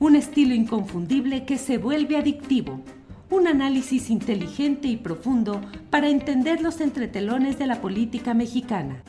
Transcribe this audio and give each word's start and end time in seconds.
un 0.00 0.16
estilo 0.16 0.54
inconfundible 0.54 1.44
que 1.44 1.58
se 1.58 1.76
vuelve 1.76 2.16
adictivo. 2.16 2.82
Un 3.28 3.46
análisis 3.46 4.08
inteligente 4.08 4.88
y 4.88 4.96
profundo 4.96 5.60
para 5.90 6.08
entender 6.08 6.62
los 6.62 6.80
entretelones 6.80 7.58
de 7.58 7.66
la 7.66 7.82
política 7.82 8.32
mexicana. 8.32 9.04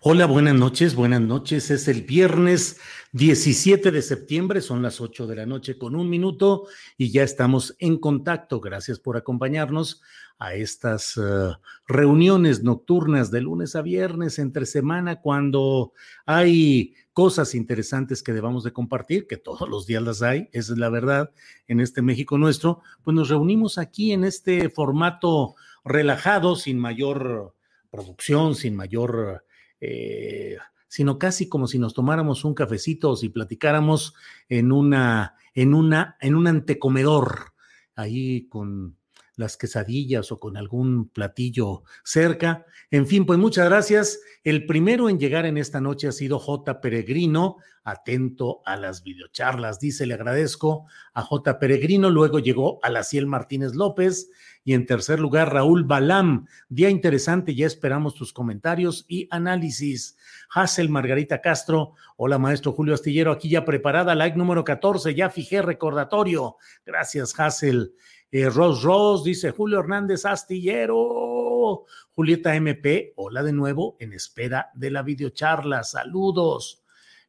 Hola, 0.00 0.26
buenas 0.26 0.56
noches, 0.56 0.96
buenas 0.96 1.20
noches. 1.20 1.70
Es 1.70 1.86
el 1.86 2.02
viernes 2.02 2.80
17 3.12 3.92
de 3.92 4.02
septiembre, 4.02 4.60
son 4.60 4.82
las 4.82 5.00
8 5.00 5.28
de 5.28 5.36
la 5.36 5.46
noche 5.46 5.78
con 5.78 5.94
un 5.94 6.10
minuto 6.10 6.66
y 6.98 7.12
ya 7.12 7.22
estamos 7.22 7.76
en 7.78 7.98
contacto. 7.98 8.60
Gracias 8.60 8.98
por 8.98 9.16
acompañarnos 9.16 10.02
a 10.40 10.54
estas 10.54 11.16
uh, 11.16 11.54
reuniones 11.86 12.64
nocturnas 12.64 13.30
de 13.30 13.42
lunes 13.42 13.76
a 13.76 13.82
viernes 13.82 14.40
entre 14.40 14.66
semana 14.66 15.20
cuando 15.20 15.92
hay 16.26 16.96
cosas 17.12 17.54
interesantes 17.54 18.22
que 18.22 18.32
debamos 18.32 18.64
de 18.64 18.72
compartir, 18.72 19.26
que 19.26 19.36
todos 19.36 19.68
los 19.68 19.86
días 19.86 20.02
las 20.02 20.22
hay, 20.22 20.48
esa 20.52 20.72
es 20.72 20.78
la 20.78 20.88
verdad, 20.88 21.32
en 21.68 21.80
este 21.80 22.02
México 22.02 22.38
nuestro, 22.38 22.80
pues 23.02 23.14
nos 23.14 23.28
reunimos 23.28 23.78
aquí 23.78 24.12
en 24.12 24.24
este 24.24 24.70
formato 24.70 25.54
relajado, 25.84 26.56
sin 26.56 26.78
mayor 26.78 27.54
producción, 27.90 28.54
sin 28.54 28.74
mayor 28.76 29.44
eh, 29.80 30.56
sino 30.92 31.18
casi 31.18 31.48
como 31.48 31.66
si 31.66 31.78
nos 31.78 31.94
tomáramos 31.94 32.44
un 32.44 32.54
cafecito 32.54 33.10
o 33.10 33.16
si 33.16 33.30
platicáramos 33.30 34.14
en 34.50 34.72
una, 34.72 35.36
en 35.54 35.72
una, 35.72 36.18
en 36.20 36.34
un 36.34 36.46
antecomedor, 36.46 37.54
ahí 37.94 38.46
con 38.48 38.98
las 39.36 39.56
quesadillas 39.56 40.32
o 40.32 40.38
con 40.38 40.56
algún 40.56 41.08
platillo 41.08 41.84
cerca. 42.04 42.66
En 42.90 43.06
fin, 43.06 43.24
pues 43.26 43.38
muchas 43.38 43.68
gracias. 43.68 44.20
El 44.44 44.66
primero 44.66 45.08
en 45.08 45.18
llegar 45.18 45.46
en 45.46 45.56
esta 45.56 45.80
noche 45.80 46.08
ha 46.08 46.12
sido 46.12 46.38
J. 46.38 46.80
Peregrino, 46.80 47.56
atento 47.84 48.60
a 48.64 48.76
las 48.76 49.02
videocharlas. 49.02 49.80
Dice, 49.80 50.06
le 50.06 50.14
agradezco 50.14 50.86
a 51.14 51.22
J. 51.22 51.58
Peregrino. 51.58 52.10
Luego 52.10 52.38
llegó 52.38 52.78
a 52.82 52.90
la 52.90 53.04
Ciel 53.04 53.26
Martínez 53.26 53.74
López. 53.74 54.30
Y 54.64 54.74
en 54.74 54.86
tercer 54.86 55.18
lugar, 55.18 55.52
Raúl 55.52 55.84
Balam. 55.84 56.46
Día 56.68 56.88
interesante, 56.88 57.54
ya 57.54 57.66
esperamos 57.66 58.14
tus 58.14 58.32
comentarios 58.32 59.04
y 59.08 59.26
análisis. 59.30 60.16
Hassel 60.54 60.88
Margarita 60.88 61.40
Castro. 61.40 61.94
Hola, 62.16 62.38
maestro 62.38 62.72
Julio 62.72 62.94
Astillero, 62.94 63.32
aquí 63.32 63.48
ya 63.48 63.64
preparada, 63.64 64.14
like 64.14 64.36
número 64.36 64.62
14, 64.62 65.14
ya 65.14 65.30
fijé 65.30 65.62
recordatorio. 65.62 66.56
Gracias, 66.86 67.38
Hassel. 67.38 67.94
Eh, 68.34 68.48
Ros 68.48 68.82
Ros 68.82 69.24
dice 69.24 69.50
Julio 69.50 69.78
Hernández 69.78 70.24
Astillero. 70.24 71.84
Julieta 72.14 72.56
MP, 72.56 73.12
hola 73.16 73.42
de 73.42 73.52
nuevo, 73.52 73.96
en 74.00 74.14
espera 74.14 74.70
de 74.74 74.90
la 74.90 75.02
videocharla. 75.02 75.84
Saludos. 75.84 76.82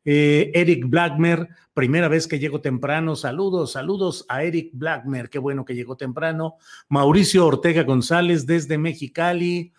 Eh, 0.05 0.51
Eric 0.53 0.85
Blackmer, 0.87 1.49
primera 1.73 2.07
vez 2.07 2.25
que 2.25 2.39
llego 2.39 2.61
temprano. 2.61 3.17
Saludos, 3.17 3.73
saludos 3.73 4.25
a 4.29 4.43
Eric 4.43 4.69
Blackmer, 4.71 5.29
qué 5.29 5.39
bueno 5.39 5.65
que 5.65 5.75
llegó 5.75 5.97
temprano. 5.97 6.55
Mauricio 6.87 7.45
Ortega 7.47 7.83
González 7.83 8.45
desde 8.45 8.77
Mexicali. 8.77 9.73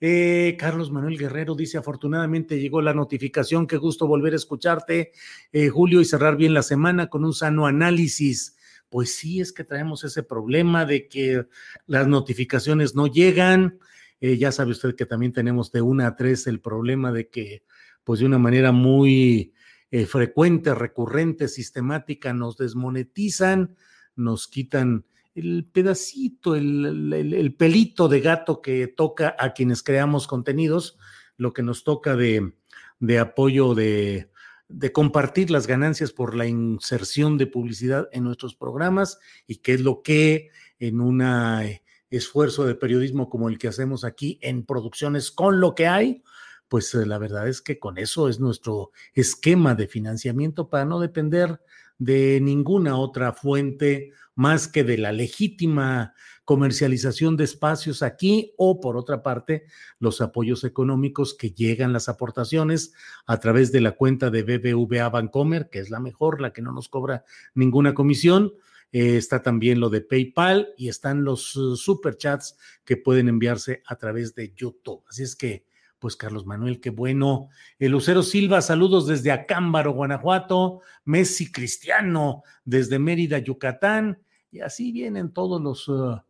Eh, 0.00 0.56
Carlos 0.60 0.92
Manuel 0.92 1.18
Guerrero 1.18 1.56
dice, 1.56 1.76
afortunadamente 1.76 2.60
llegó 2.60 2.80
la 2.80 2.94
notificación, 2.94 3.66
qué 3.66 3.78
gusto 3.78 4.06
volver 4.06 4.32
a 4.32 4.36
escucharte, 4.36 5.10
eh, 5.50 5.68
Julio, 5.70 6.00
y 6.00 6.04
cerrar 6.04 6.36
bien 6.36 6.54
la 6.54 6.62
semana 6.62 7.08
con 7.08 7.24
un 7.24 7.34
sano 7.34 7.66
análisis 7.66 8.57
pues 8.90 9.14
sí 9.14 9.40
es 9.40 9.52
que 9.52 9.64
traemos 9.64 10.04
ese 10.04 10.22
problema 10.22 10.84
de 10.84 11.08
que 11.08 11.46
las 11.86 12.06
notificaciones 12.06 12.94
no 12.94 13.06
llegan. 13.06 13.78
Eh, 14.20 14.36
ya 14.38 14.52
sabe 14.52 14.72
usted 14.72 14.94
que 14.94 15.06
también 15.06 15.32
tenemos 15.32 15.70
de 15.70 15.82
una 15.82 16.06
a 16.08 16.16
tres 16.16 16.46
el 16.46 16.60
problema 16.60 17.12
de 17.12 17.28
que, 17.28 17.62
pues 18.04 18.20
de 18.20 18.26
una 18.26 18.38
manera 18.38 18.72
muy 18.72 19.52
eh, 19.90 20.06
frecuente, 20.06 20.74
recurrente, 20.74 21.48
sistemática, 21.48 22.32
nos 22.32 22.56
desmonetizan, 22.56 23.76
nos 24.16 24.48
quitan 24.48 25.04
el 25.34 25.66
pedacito, 25.70 26.56
el, 26.56 27.12
el, 27.12 27.54
pelito 27.54 28.08
de 28.08 28.20
gato 28.20 28.60
que 28.60 28.88
toca 28.88 29.36
a 29.38 29.52
quienes 29.52 29.84
creamos 29.84 30.26
contenidos, 30.26 30.98
lo 31.36 31.52
que 31.52 31.62
nos 31.62 31.84
toca 31.84 32.16
de 32.16 33.18
apoyo 33.20 33.76
de, 33.76 34.30
de 34.68 34.92
compartir 34.92 35.50
las 35.50 35.66
ganancias 35.66 36.12
por 36.12 36.34
la 36.34 36.46
inserción 36.46 37.38
de 37.38 37.46
publicidad 37.46 38.08
en 38.12 38.24
nuestros 38.24 38.54
programas 38.54 39.18
y 39.46 39.56
qué 39.56 39.74
es 39.74 39.80
lo 39.80 40.02
que 40.02 40.50
en 40.78 41.00
un 41.00 41.22
eh, 41.22 41.82
esfuerzo 42.10 42.64
de 42.66 42.74
periodismo 42.74 43.28
como 43.28 43.48
el 43.48 43.58
que 43.58 43.68
hacemos 43.68 44.04
aquí 44.04 44.38
en 44.42 44.64
producciones 44.64 45.30
con 45.30 45.60
lo 45.60 45.74
que 45.74 45.86
hay, 45.86 46.22
pues 46.68 46.94
eh, 46.94 47.06
la 47.06 47.18
verdad 47.18 47.48
es 47.48 47.62
que 47.62 47.78
con 47.78 47.98
eso 47.98 48.28
es 48.28 48.40
nuestro 48.40 48.92
esquema 49.14 49.74
de 49.74 49.88
financiamiento 49.88 50.68
para 50.68 50.84
no 50.84 51.00
depender 51.00 51.60
de 51.98 52.40
ninguna 52.40 52.96
otra 52.96 53.32
fuente 53.32 54.12
más 54.34 54.68
que 54.68 54.84
de 54.84 54.98
la 54.98 55.12
legítima 55.12 56.14
comercialización 56.44 57.36
de 57.36 57.44
espacios 57.44 58.02
aquí 58.02 58.54
o 58.56 58.80
por 58.80 58.96
otra 58.96 59.22
parte 59.22 59.66
los 59.98 60.22
apoyos 60.22 60.64
económicos 60.64 61.34
que 61.34 61.50
llegan 61.50 61.92
las 61.92 62.08
aportaciones 62.08 62.94
a 63.26 63.38
través 63.38 63.70
de 63.70 63.82
la 63.82 63.92
cuenta 63.92 64.30
de 64.30 64.44
BBVA 64.44 65.10
Bancomer, 65.10 65.68
que 65.68 65.80
es 65.80 65.90
la 65.90 66.00
mejor, 66.00 66.40
la 66.40 66.54
que 66.54 66.62
no 66.62 66.72
nos 66.72 66.88
cobra 66.88 67.24
ninguna 67.54 67.92
comisión. 67.92 68.54
Eh, 68.92 69.18
está 69.18 69.42
también 69.42 69.78
lo 69.78 69.90
de 69.90 70.00
PayPal 70.00 70.72
y 70.78 70.88
están 70.88 71.22
los 71.22 71.54
uh, 71.54 71.76
superchats 71.76 72.56
que 72.86 72.96
pueden 72.96 73.28
enviarse 73.28 73.82
a 73.86 73.96
través 73.96 74.34
de 74.34 74.54
YouTube. 74.56 75.04
Así 75.06 75.24
es 75.24 75.36
que, 75.36 75.66
pues 75.98 76.16
Carlos 76.16 76.46
Manuel, 76.46 76.80
qué 76.80 76.90
bueno. 76.90 77.48
El 77.78 77.92
Lucero 77.92 78.22
Silva, 78.22 78.62
saludos 78.62 79.06
desde 79.06 79.32
Acámbaro, 79.32 79.92
Guanajuato. 79.92 80.80
Messi 81.04 81.50
Cristiano, 81.50 82.42
desde 82.64 82.98
Mérida, 82.98 83.38
Yucatán. 83.38 84.18
Y 84.50 84.60
así 84.60 84.92
vienen 84.92 85.32
todos 85.32 85.60
los, 85.60 85.88
uh, 85.88 86.20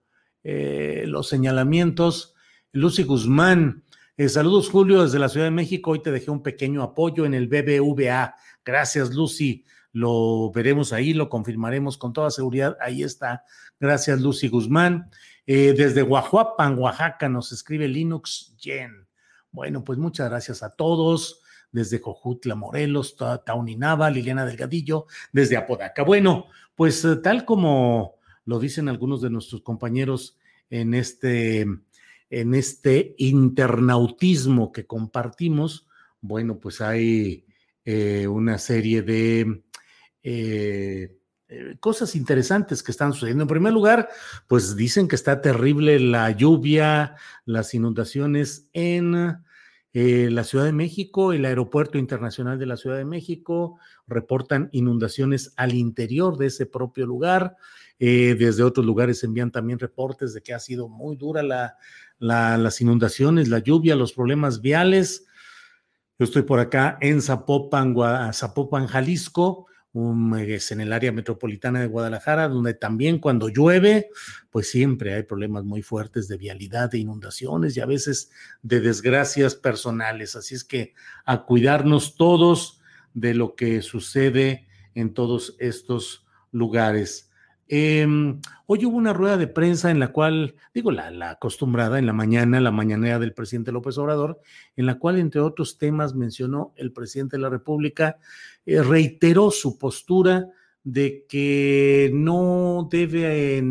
eh, 0.44 1.04
los 1.06 1.28
señalamientos. 1.28 2.34
Lucy 2.72 3.02
Guzmán, 3.02 3.84
eh, 4.16 4.28
saludos 4.28 4.70
Julio 4.70 5.02
desde 5.02 5.18
la 5.18 5.28
Ciudad 5.28 5.46
de 5.46 5.52
México. 5.52 5.92
Hoy 5.92 6.02
te 6.02 6.10
dejé 6.10 6.30
un 6.30 6.42
pequeño 6.42 6.82
apoyo 6.82 7.24
en 7.24 7.34
el 7.34 7.48
BBVA. 7.48 8.34
Gracias 8.64 9.14
Lucy. 9.14 9.64
Lo 9.92 10.52
veremos 10.52 10.92
ahí, 10.92 11.14
lo 11.14 11.28
confirmaremos 11.28 11.96
con 11.98 12.12
toda 12.12 12.30
seguridad. 12.30 12.76
Ahí 12.80 13.02
está. 13.02 13.44
Gracias 13.80 14.20
Lucy 14.20 14.48
Guzmán. 14.48 15.10
Eh, 15.46 15.72
desde 15.76 16.02
Guajuapan, 16.02 16.78
Oaxaca, 16.78 17.28
nos 17.28 17.52
escribe 17.52 17.88
Linux 17.88 18.54
Jen. 18.58 19.07
Bueno, 19.50 19.84
pues 19.84 19.98
muchas 19.98 20.28
gracias 20.28 20.62
a 20.62 20.70
todos 20.70 21.42
desde 21.70 22.00
Cojutla, 22.00 22.54
Morelos, 22.54 23.16
Tauninaba, 23.44 24.10
Liliana 24.10 24.46
Delgadillo, 24.46 25.06
desde 25.32 25.56
Apodaca. 25.56 26.02
Bueno, 26.02 26.46
pues 26.74 27.06
tal 27.22 27.44
como 27.44 28.16
lo 28.44 28.58
dicen 28.58 28.88
algunos 28.88 29.20
de 29.20 29.30
nuestros 29.30 29.62
compañeros 29.62 30.38
en 30.70 30.94
este 30.94 31.66
en 32.30 32.54
este 32.54 33.14
internautismo 33.16 34.70
que 34.70 34.86
compartimos, 34.86 35.86
bueno, 36.20 36.58
pues 36.58 36.80
hay 36.80 37.46
eh, 37.84 38.26
una 38.26 38.58
serie 38.58 39.02
de 39.02 39.62
eh, 40.22 41.17
eh, 41.50 41.76
cosas 41.80 42.14
interesantes 42.14 42.82
que 42.82 42.92
están 42.92 43.12
sucediendo. 43.14 43.44
En 43.44 43.48
primer 43.48 43.72
lugar, 43.72 44.10
pues 44.46 44.76
dicen 44.76 45.08
que 45.08 45.16
está 45.16 45.40
terrible 45.40 45.98
la 45.98 46.30
lluvia, 46.30 47.16
las 47.46 47.72
inundaciones 47.72 48.68
en 48.72 49.42
la 49.94 50.44
Ciudad 50.44 50.64
de 50.64 50.72
México, 50.72 51.32
el 51.32 51.44
Aeropuerto 51.44 51.98
Internacional 51.98 52.56
de 52.58 52.66
la 52.66 52.76
Ciudad 52.76 52.98
de 52.98 53.04
México, 53.04 53.80
reportan 54.06 54.68
inundaciones 54.70 55.54
al 55.56 55.74
interior 55.74 56.36
de 56.36 56.46
ese 56.46 56.66
propio 56.66 57.04
lugar. 57.04 57.56
desde 57.98 58.62
otros 58.62 58.86
lugares 58.86 59.24
envían 59.24 59.50
también 59.50 59.80
reportes 59.80 60.34
de 60.34 60.42
que 60.42 60.54
ha 60.54 60.60
sido 60.60 60.88
muy 60.88 61.16
dura 61.16 61.42
las 62.20 62.80
inundaciones, 62.80 63.48
la 63.48 63.58
lluvia, 63.58 63.96
los 63.96 64.12
problemas 64.12 64.60
viales. 64.60 65.26
Yo 66.16 66.24
estoy 66.24 66.42
por 66.42 66.60
acá 66.60 66.98
en 67.00 67.20
Zapopan, 67.20 67.96
Zapopan, 68.32 68.86
Jalisco, 68.86 69.66
es 70.38 70.70
en 70.70 70.80
el 70.80 70.92
área 70.92 71.12
metropolitana 71.12 71.80
de 71.80 71.86
Guadalajara, 71.86 72.48
donde 72.48 72.74
también 72.74 73.18
cuando 73.18 73.48
llueve, 73.48 74.10
pues 74.50 74.70
siempre 74.70 75.14
hay 75.14 75.22
problemas 75.22 75.64
muy 75.64 75.82
fuertes 75.82 76.28
de 76.28 76.36
vialidad, 76.36 76.90
de 76.90 76.98
inundaciones 76.98 77.76
y 77.76 77.80
a 77.80 77.86
veces 77.86 78.30
de 78.62 78.80
desgracias 78.80 79.54
personales. 79.54 80.36
Así 80.36 80.54
es 80.54 80.64
que 80.64 80.94
a 81.24 81.44
cuidarnos 81.44 82.16
todos 82.16 82.80
de 83.14 83.34
lo 83.34 83.54
que 83.54 83.82
sucede 83.82 84.68
en 84.94 85.14
todos 85.14 85.56
estos 85.58 86.26
lugares. 86.52 87.27
Em, 87.70 88.40
hoy 88.64 88.86
hubo 88.86 88.96
una 88.96 89.12
rueda 89.12 89.36
de 89.36 89.46
prensa 89.46 89.90
en 89.90 90.00
la 90.00 90.08
cual, 90.08 90.54
digo, 90.72 90.90
la, 90.90 91.30
acostumbrada 91.30 91.98
en 91.98 92.06
la 92.06 92.14
mañana, 92.14 92.60
la 92.60 92.70
mañanera 92.70 93.18
del 93.18 93.34
presidente 93.34 93.72
López 93.72 93.98
Obrador, 93.98 94.40
en 94.76 94.86
la 94.86 94.98
cual, 94.98 95.18
entre 95.18 95.42
otros 95.42 95.76
temas, 95.76 96.14
mencionó 96.14 96.72
el 96.76 96.92
presidente 96.92 97.36
de 97.36 97.42
la 97.42 97.50
República, 97.50 98.18
eh, 98.64 98.82
reiteró 98.82 99.50
su 99.50 99.78
postura 99.78 100.48
de 100.82 101.26
que 101.28 102.10
no 102.14 102.88
debe 102.90 103.62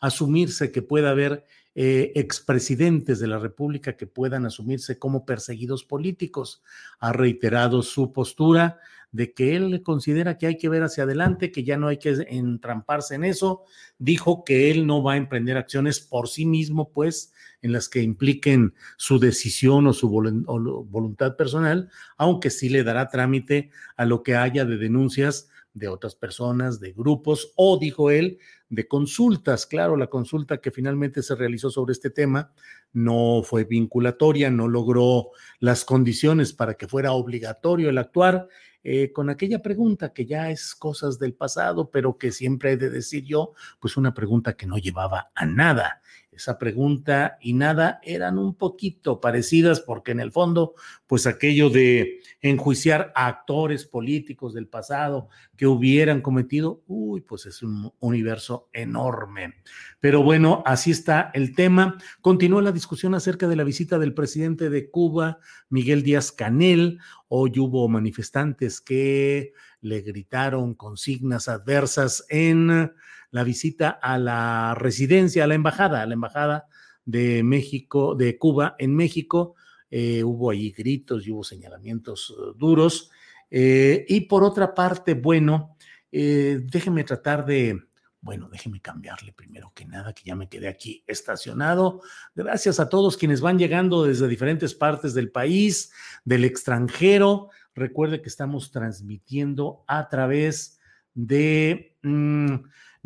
asumirse 0.00 0.72
que 0.72 0.82
pueda 0.82 1.10
haber 1.10 1.44
eh, 1.78 2.12
expresidentes 2.14 3.18
de 3.20 3.26
la 3.26 3.38
República 3.38 3.98
que 3.98 4.06
puedan 4.06 4.46
asumirse 4.46 4.98
como 4.98 5.26
perseguidos 5.26 5.84
políticos. 5.84 6.62
Ha 7.00 7.12
reiterado 7.12 7.82
su 7.82 8.14
postura 8.14 8.80
de 9.12 9.34
que 9.34 9.56
él 9.56 9.82
considera 9.82 10.38
que 10.38 10.46
hay 10.46 10.56
que 10.56 10.70
ver 10.70 10.82
hacia 10.82 11.04
adelante, 11.04 11.52
que 11.52 11.64
ya 11.64 11.76
no 11.76 11.88
hay 11.88 11.98
que 11.98 12.16
entramparse 12.28 13.14
en 13.14 13.24
eso. 13.24 13.64
Dijo 13.98 14.42
que 14.42 14.70
él 14.70 14.86
no 14.86 15.02
va 15.02 15.12
a 15.12 15.16
emprender 15.18 15.58
acciones 15.58 16.00
por 16.00 16.28
sí 16.28 16.46
mismo, 16.46 16.90
pues, 16.92 17.34
en 17.60 17.72
las 17.72 17.90
que 17.90 18.00
impliquen 18.00 18.72
su 18.96 19.18
decisión 19.18 19.86
o 19.86 19.92
su 19.92 20.08
voluntad 20.08 21.36
personal, 21.36 21.90
aunque 22.16 22.48
sí 22.48 22.70
le 22.70 22.84
dará 22.84 23.10
trámite 23.10 23.70
a 23.96 24.06
lo 24.06 24.22
que 24.22 24.34
haya 24.34 24.64
de 24.64 24.78
denuncias 24.78 25.50
de 25.74 25.88
otras 25.88 26.14
personas, 26.14 26.80
de 26.80 26.92
grupos 26.92 27.52
o, 27.54 27.78
dijo 27.78 28.10
él, 28.10 28.38
de 28.68 28.88
consultas. 28.88 29.66
Claro, 29.66 29.96
la 29.96 30.08
consulta 30.08 30.58
que 30.58 30.70
finalmente 30.70 31.22
se 31.22 31.34
realizó 31.34 31.70
sobre 31.70 31.92
este 31.92 32.10
tema 32.10 32.52
no 32.92 33.42
fue 33.44 33.64
vinculatoria, 33.64 34.50
no 34.50 34.68
logró 34.68 35.30
las 35.60 35.84
condiciones 35.84 36.52
para 36.52 36.74
que 36.74 36.88
fuera 36.88 37.12
obligatorio 37.12 37.90
el 37.90 37.98
actuar 37.98 38.48
eh, 38.88 39.12
con 39.12 39.30
aquella 39.30 39.62
pregunta 39.62 40.12
que 40.12 40.26
ya 40.26 40.48
es 40.48 40.76
cosas 40.76 41.18
del 41.18 41.34
pasado, 41.34 41.90
pero 41.90 42.18
que 42.18 42.30
siempre 42.30 42.72
he 42.72 42.76
de 42.76 42.88
decir 42.88 43.24
yo, 43.24 43.52
pues 43.80 43.96
una 43.96 44.14
pregunta 44.14 44.56
que 44.56 44.66
no 44.66 44.78
llevaba 44.78 45.32
a 45.34 45.44
nada. 45.44 46.02
Esa 46.36 46.58
pregunta 46.58 47.38
y 47.40 47.54
nada 47.54 47.98
eran 48.02 48.38
un 48.38 48.54
poquito 48.54 49.22
parecidas 49.22 49.80
porque 49.80 50.12
en 50.12 50.20
el 50.20 50.32
fondo, 50.32 50.74
pues 51.06 51.26
aquello 51.26 51.70
de 51.70 52.20
enjuiciar 52.42 53.10
a 53.14 53.26
actores 53.26 53.86
políticos 53.86 54.52
del 54.52 54.68
pasado 54.68 55.30
que 55.56 55.66
hubieran 55.66 56.20
cometido, 56.20 56.82
uy, 56.86 57.22
pues 57.22 57.46
es 57.46 57.62
un 57.62 57.90
universo 58.00 58.68
enorme. 58.74 59.54
Pero 59.98 60.22
bueno, 60.22 60.62
así 60.66 60.90
está 60.90 61.30
el 61.32 61.54
tema. 61.54 61.96
Continúa 62.20 62.60
la 62.60 62.72
discusión 62.72 63.14
acerca 63.14 63.48
de 63.48 63.56
la 63.56 63.64
visita 63.64 63.98
del 63.98 64.12
presidente 64.12 64.68
de 64.68 64.90
Cuba, 64.90 65.38
Miguel 65.70 66.02
Díaz 66.02 66.32
Canel. 66.32 66.98
Hoy 67.28 67.58
hubo 67.58 67.88
manifestantes 67.88 68.82
que 68.82 69.54
le 69.80 70.02
gritaron 70.02 70.74
consignas 70.74 71.48
adversas 71.48 72.26
en 72.28 72.92
la 73.30 73.44
visita 73.44 73.90
a 73.90 74.18
la 74.18 74.74
residencia, 74.74 75.44
a 75.44 75.46
la 75.46 75.54
embajada, 75.54 76.02
a 76.02 76.06
la 76.06 76.14
embajada 76.14 76.66
de 77.04 77.42
México, 77.42 78.14
de 78.14 78.36
Cuba 78.36 78.74
en 78.78 78.94
México. 78.94 79.54
Eh, 79.90 80.24
hubo 80.24 80.50
allí 80.50 80.72
gritos 80.72 81.26
y 81.26 81.30
hubo 81.30 81.44
señalamientos 81.44 82.34
eh, 82.36 82.52
duros. 82.56 83.10
Eh, 83.50 84.04
y 84.08 84.22
por 84.22 84.44
otra 84.44 84.74
parte, 84.74 85.14
bueno, 85.14 85.76
déjeme 86.10 87.04
tratar 87.04 87.44
de, 87.44 87.78
bueno, 88.20 88.48
déjeme 88.50 88.80
cambiarle 88.80 89.32
primero 89.32 89.70
que 89.74 89.84
nada, 89.84 90.12
que 90.14 90.22
ya 90.24 90.34
me 90.34 90.48
quedé 90.48 90.66
aquí 90.66 91.04
estacionado. 91.06 92.00
Gracias 92.34 92.80
a 92.80 92.88
todos 92.88 93.16
quienes 93.16 93.40
van 93.40 93.58
llegando 93.58 94.02
desde 94.02 94.26
diferentes 94.26 94.74
partes 94.74 95.14
del 95.14 95.30
país, 95.30 95.92
del 96.24 96.44
extranjero. 96.44 97.50
Recuerde 97.74 98.22
que 98.22 98.28
estamos 98.28 98.70
transmitiendo 98.70 99.84
a 99.86 100.08
través 100.08 100.80
de 101.14 101.96
mm, 102.02 102.54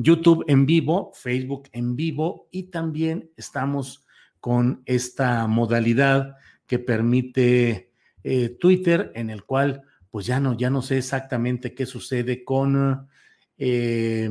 YouTube 0.02 0.44
en 0.48 0.64
vivo, 0.64 1.12
Facebook 1.14 1.68
en 1.72 1.94
vivo 1.94 2.48
y 2.50 2.64
también 2.64 3.30
estamos 3.36 4.06
con 4.40 4.82
esta 4.86 5.46
modalidad 5.46 6.36
que 6.66 6.78
permite 6.78 7.92
eh, 8.24 8.56
Twitter, 8.58 9.12
en 9.14 9.28
el 9.28 9.44
cual 9.44 9.82
pues 10.10 10.24
ya 10.24 10.40
no, 10.40 10.56
ya 10.56 10.70
no 10.70 10.80
sé 10.80 10.96
exactamente 10.96 11.74
qué 11.74 11.84
sucede 11.84 12.44
con, 12.44 13.08
eh, 13.58 14.30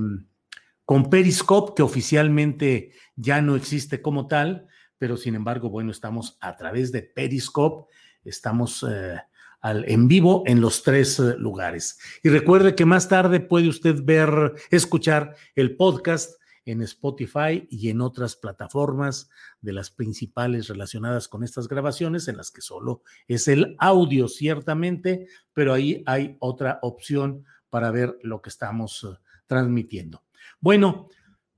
con 0.85 1.09
Periscope, 1.09 1.73
que 1.75 1.83
oficialmente 1.83 2.91
ya 3.15 3.39
no 3.41 3.55
existe 3.55 4.01
como 4.01 4.27
tal, 4.27 4.67
pero 4.97 5.17
sin 5.17 5.35
embargo, 5.35 5.69
bueno, 5.69 5.91
estamos 5.91 6.37
a 6.41 6.57
través 6.57 6.91
de 6.91 7.03
Periscope, 7.03 7.93
estamos 8.23 8.83
eh, 8.89 9.21
en 9.63 10.07
vivo 10.07 10.43
en 10.45 10.61
los 10.61 10.83
tres 10.83 11.19
eh, 11.19 11.35
lugares. 11.37 11.99
Y 12.23 12.29
recuerde 12.29 12.75
que 12.75 12.85
más 12.85 13.09
tarde 13.09 13.39
puede 13.39 13.67
usted 13.67 14.03
ver, 14.03 14.53
escuchar 14.71 15.35
el 15.55 15.75
podcast 15.75 16.39
en 16.65 16.81
Spotify 16.81 17.67
y 17.69 17.89
en 17.89 18.01
otras 18.01 18.35
plataformas 18.35 19.29
de 19.61 19.73
las 19.73 19.89
principales 19.89 20.67
relacionadas 20.67 21.27
con 21.27 21.43
estas 21.43 21.67
grabaciones, 21.67 22.27
en 22.27 22.37
las 22.37 22.51
que 22.51 22.61
solo 22.61 23.01
es 23.27 23.47
el 23.47 23.75
audio, 23.79 24.27
ciertamente, 24.27 25.27
pero 25.53 25.73
ahí 25.73 26.03
hay 26.05 26.37
otra 26.39 26.79
opción 26.81 27.45
para 27.69 27.91
ver 27.91 28.17
lo 28.23 28.41
que 28.41 28.49
estamos 28.49 29.03
eh, 29.03 29.17
transmitiendo. 29.47 30.23
Bueno, 30.59 31.09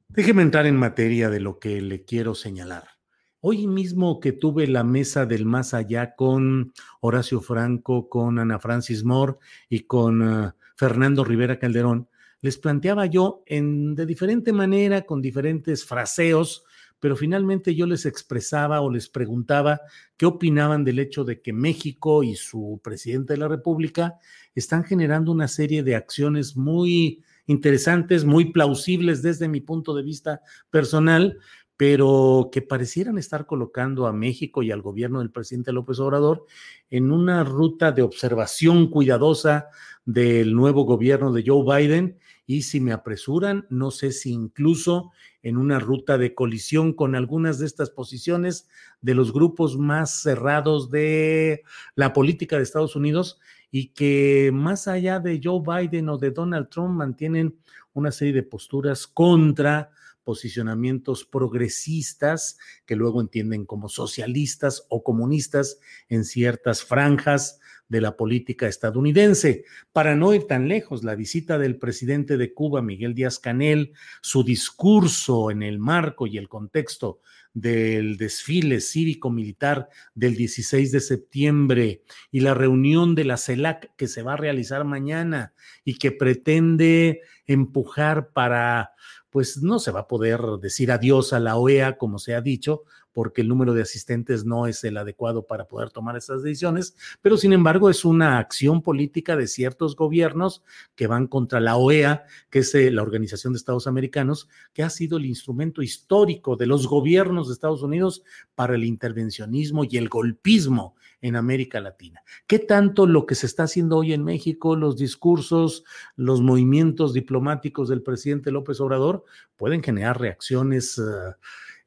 déjeme 0.08 0.44
entrar 0.44 0.66
en 0.66 0.78
materia 0.78 1.30
de 1.30 1.40
lo 1.40 1.60
que 1.60 1.82
le 1.82 2.06
quiero 2.06 2.34
señalar. 2.36 3.01
Hoy 3.44 3.66
mismo 3.66 4.20
que 4.20 4.34
tuve 4.34 4.68
la 4.68 4.84
mesa 4.84 5.26
del 5.26 5.48
más 5.48 5.74
allá 5.74 6.14
con 6.16 6.74
Horacio 7.00 7.42
Franco, 7.42 8.08
con 8.08 8.38
Ana 8.38 8.60
Francis 8.60 9.04
Moore 9.04 9.38
y 9.68 9.80
con 9.80 10.22
eh, 10.22 10.52
Fernando 10.76 11.24
Rivera 11.24 11.58
Calderón, 11.58 12.08
les 12.42 12.60
planteaba 12.60 13.08
yo 13.08 13.42
en, 13.48 13.96
de 13.96 14.06
diferente 14.06 14.54
manera, 14.54 15.08
con 15.08 15.24
diferentes 15.24 15.84
fraseos, 15.86 16.66
pero 17.00 17.16
finalmente 17.16 17.74
yo 17.74 17.88
les 17.88 18.06
expresaba 18.06 18.80
o 18.82 18.92
les 18.92 19.10
preguntaba 19.10 19.82
qué 20.18 20.28
opinaban 20.28 20.84
del 20.84 21.00
hecho 21.00 21.24
de 21.24 21.42
que 21.42 21.52
México 21.52 22.22
y 22.22 22.36
su 22.36 22.80
presidente 22.84 23.34
de 23.34 23.40
la 23.40 23.48
República 23.48 24.20
están 24.54 24.84
generando 24.84 25.32
una 25.32 25.48
serie 25.48 25.82
de 25.82 25.96
acciones 25.96 26.56
muy 26.56 27.24
interesantes, 27.48 28.24
muy 28.24 28.52
plausibles 28.52 29.22
desde 29.22 29.48
mi 29.48 29.62
punto 29.62 29.96
de 29.96 30.04
vista 30.04 30.42
personal, 30.70 31.40
pero 31.82 32.52
que 32.52 32.62
parecieran 32.62 33.18
estar 33.18 33.48
colocando 33.48 34.06
a 34.06 34.14
México 34.14 34.62
y 34.62 34.70
al 34.70 34.84
gobierno 34.84 35.18
del 35.18 35.32
presidente 35.32 35.72
López 35.72 35.98
Obrador 35.98 36.46
en 36.92 37.12
una 37.12 37.44
ruta 37.44 37.92
de 37.92 38.04
observación 38.04 38.92
cuidadosa 38.92 39.66
del 40.06 40.54
nuevo 40.54 40.84
gobierno 40.84 41.34
de 41.34 41.44
Joe 41.44 41.66
Biden 41.66 42.20
y 42.46 42.62
si 42.62 42.80
me 42.80 42.92
apresuran, 42.92 43.66
no 43.72 43.90
sé 43.90 44.12
si 44.12 44.32
incluso 44.32 45.10
en 45.42 45.58
una 45.58 45.80
ruta 45.80 46.20
de 46.20 46.36
colisión 46.36 46.94
con 46.94 47.16
algunas 47.16 47.58
de 47.58 47.66
estas 47.66 47.90
posiciones 47.90 48.70
de 49.02 49.16
los 49.16 49.34
grupos 49.34 49.76
más 49.80 50.22
cerrados 50.22 50.92
de 50.92 51.64
la 51.96 52.14
política 52.14 52.58
de 52.58 52.62
Estados 52.62 52.96
Unidos 52.96 53.40
y 53.72 53.88
que 53.88 54.52
más 54.54 54.88
allá 54.88 55.20
de 55.20 55.42
Joe 55.44 55.64
Biden 55.66 56.10
o 56.10 56.20
de 56.20 56.30
Donald 56.30 56.70
Trump 56.70 56.92
mantienen 56.92 57.56
una 57.94 58.12
serie 58.12 58.34
de 58.34 58.44
posturas 58.44 59.08
contra 59.08 59.90
posicionamientos 60.24 61.26
progresistas 61.26 62.58
que 62.86 62.96
luego 62.96 63.22
entienden 63.22 63.66
como 63.66 63.90
socialistas 63.90 64.86
o 64.90 65.04
comunistas 65.04 65.80
en 66.10 66.26
ciertas 66.26 66.84
franjas 66.84 67.60
de 67.92 68.00
la 68.00 68.16
política 68.16 68.68
estadounidense. 68.68 69.66
Para 69.92 70.16
no 70.16 70.34
ir 70.34 70.48
tan 70.48 70.70
lejos, 70.70 71.04
la 71.04 71.14
visita 71.14 71.58
del 71.58 71.78
presidente 71.78 72.38
de 72.38 72.54
Cuba, 72.54 72.82
Miguel 72.82 73.14
Díaz 73.14 73.38
Canel, 73.38 73.92
su 74.22 74.46
discurso 74.46 75.52
en 75.52 75.62
el 75.62 75.78
marco 75.78 76.26
y 76.26 76.38
el 76.38 76.48
contexto 76.48 77.20
del 77.54 78.16
desfile 78.16 78.80
cívico-militar 78.80 79.90
del 80.16 80.36
16 80.36 80.94
de 80.94 81.00
septiembre 81.02 82.04
y 82.32 82.40
la 82.40 82.54
reunión 82.54 83.14
de 83.14 83.26
la 83.26 83.36
CELAC 83.36 83.94
que 83.98 84.08
se 84.08 84.24
va 84.24 84.34
a 84.34 84.38
realizar 84.38 84.86
mañana 84.86 85.54
y 85.84 85.98
que 85.98 86.14
pretende 86.14 87.20
empujar 87.46 88.32
para, 88.32 88.92
pues 89.32 89.64
no 89.64 89.80
se 89.80 89.92
va 89.92 90.02
a 90.02 90.08
poder 90.08 90.42
decir 90.62 90.92
adiós 90.92 91.34
a 91.34 91.40
la 91.40 91.56
OEA 91.56 91.98
como 91.98 92.20
se 92.20 92.36
ha 92.36 92.42
dicho, 92.42 92.84
porque 93.14 93.42
el 93.42 93.48
número 93.48 93.74
de 93.74 93.82
asistentes 93.82 94.46
no 94.46 94.68
es 94.68 94.84
el 94.84 94.98
adecuado 94.98 95.48
para 95.48 95.68
poder 95.68 95.90
tomar 95.90 96.16
estas 96.16 96.44
decisiones, 96.44 96.96
pero 97.22 97.38
sin 97.38 97.54
embargo 97.54 97.90
es 97.90 98.06
una 98.06 98.38
acción 98.38 98.82
política 98.82 99.36
de 99.36 99.48
ciertos 99.48 99.96
gobiernos 99.96 100.64
que 100.96 101.08
van 101.08 101.28
contra 101.28 101.60
la 101.60 101.78
OEA, 101.78 102.26
que 102.50 102.60
es 102.60 102.76
eh, 102.76 102.92
la 102.92 103.02
Organización 103.02 103.54
de 103.54 103.58
Estados 103.58 103.88
Americanos, 103.88 104.50
que 104.74 104.84
ha 104.84 104.90
sido 104.90 105.18
el 105.18 105.26
instrumento 105.26 105.82
histórico 105.82 106.56
de 106.56 106.68
los 106.68 106.88
gobiernos 106.88 107.48
de 107.48 107.54
Estados 107.54 107.84
Unidos 107.84 108.24
para 108.54 108.76
el 108.76 108.84
intervencionismo 108.84 109.84
y 109.86 109.98
el 109.98 110.10
golpismo 110.10 110.96
en 111.22 111.36
América 111.36 111.80
Latina. 111.80 112.24
¿Qué 112.48 112.60
tanto 112.60 113.06
lo 113.06 113.26
que 113.26 113.36
se 113.36 113.46
está 113.46 113.64
haciendo 113.64 113.98
hoy 113.98 114.14
en 114.14 114.24
México, 114.24 114.76
los 114.76 114.98
discursos, 114.98 115.84
los 116.16 116.42
movimientos 116.42 117.14
diplomáticos 117.14 117.90
del 117.90 118.02
presidente 118.02 118.52
López 118.52 118.80
Obrador 118.80 119.24
pueden 119.56 119.84
generar 119.84 120.20
reacciones 120.20 120.98
eh, 120.98 121.02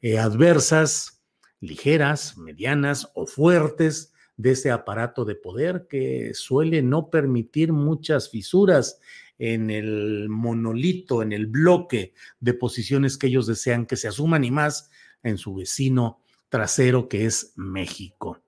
eh, 0.02 0.18
adversas 0.18 1.22
ligeras, 1.60 2.36
medianas 2.36 3.10
o 3.14 3.26
fuertes 3.26 4.12
de 4.36 4.52
ese 4.52 4.70
aparato 4.70 5.24
de 5.24 5.34
poder 5.34 5.86
que 5.88 6.32
suele 6.34 6.82
no 6.82 7.10
permitir 7.10 7.72
muchas 7.72 8.30
fisuras 8.30 9.00
en 9.38 9.70
el 9.70 10.28
monolito, 10.28 11.22
en 11.22 11.32
el 11.32 11.46
bloque 11.46 12.14
de 12.40 12.54
posiciones 12.54 13.16
que 13.16 13.28
ellos 13.28 13.46
desean 13.46 13.86
que 13.86 13.96
se 13.96 14.08
asuman 14.08 14.44
y 14.44 14.50
más 14.50 14.90
en 15.22 15.38
su 15.38 15.54
vecino 15.54 16.20
trasero 16.48 17.08
que 17.08 17.26
es 17.26 17.52
México. 17.56 18.42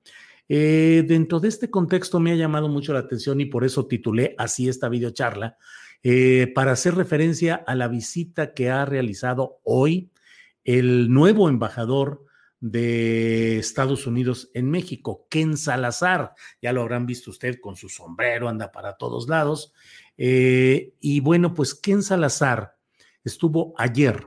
Eh, 0.49 1.05
dentro 1.07 1.41
de 1.41 1.49
este 1.49 1.71
contexto 1.71 2.21
me 2.21 2.33
ha 2.33 2.37
llamado 2.37 2.69
mucho 2.69 2.93
la 2.93 3.01
atención 3.01 3.41
y 3.41 3.47
por 3.47 3.65
eso 3.65 3.87
titulé 3.87 4.35
así 4.39 4.69
esta 4.69 4.89
videocharla, 4.89 5.57
eh, 6.03 6.53
para 6.55 6.73
hacer 6.73 6.95
referencia 6.95 7.57
a 7.67 7.75
la 7.75 7.89
visita 7.89 8.55
que 8.55 8.71
ha 8.71 8.85
realizado 8.85 9.61
hoy 9.65 10.11
el 10.65 11.13
nuevo 11.13 11.49
embajador 11.49 12.27
de 12.61 13.59
Estados 13.59 14.07
Unidos 14.07 14.51
en 14.55 14.71
México, 14.71 15.27
Ken 15.31 15.57
Salazar. 15.57 16.35
Ya 16.61 16.73
lo 16.73 16.83
habrán 16.83 17.07
visto 17.07 17.31
usted 17.31 17.61
con 17.61 17.77
su 17.77 17.89
sombrero, 17.89 18.49
anda 18.49 18.73
para 18.73 18.97
todos 18.97 19.29
lados. 19.29 19.73
Eh, 20.17 20.95
y 21.01 21.21
bueno, 21.21 21.55
pues 21.55 21.75
Ken 21.75 22.03
Salazar 22.03 22.77
estuvo 23.25 23.75
ayer, 23.79 24.27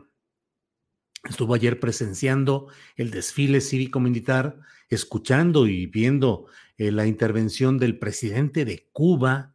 estuvo 1.28 1.54
ayer 1.54 1.80
presenciando 1.80 2.68
el 2.96 3.12
desfile 3.12 3.62
cívico-militar, 3.62 4.60
escuchando 4.90 5.68
y 5.68 5.86
viendo 5.86 6.48
eh, 6.78 6.92
la 6.92 7.06
intervención 7.06 7.78
del 7.78 8.00
presidente 8.00 8.66
de 8.66 8.90
Cuba. 8.92 9.54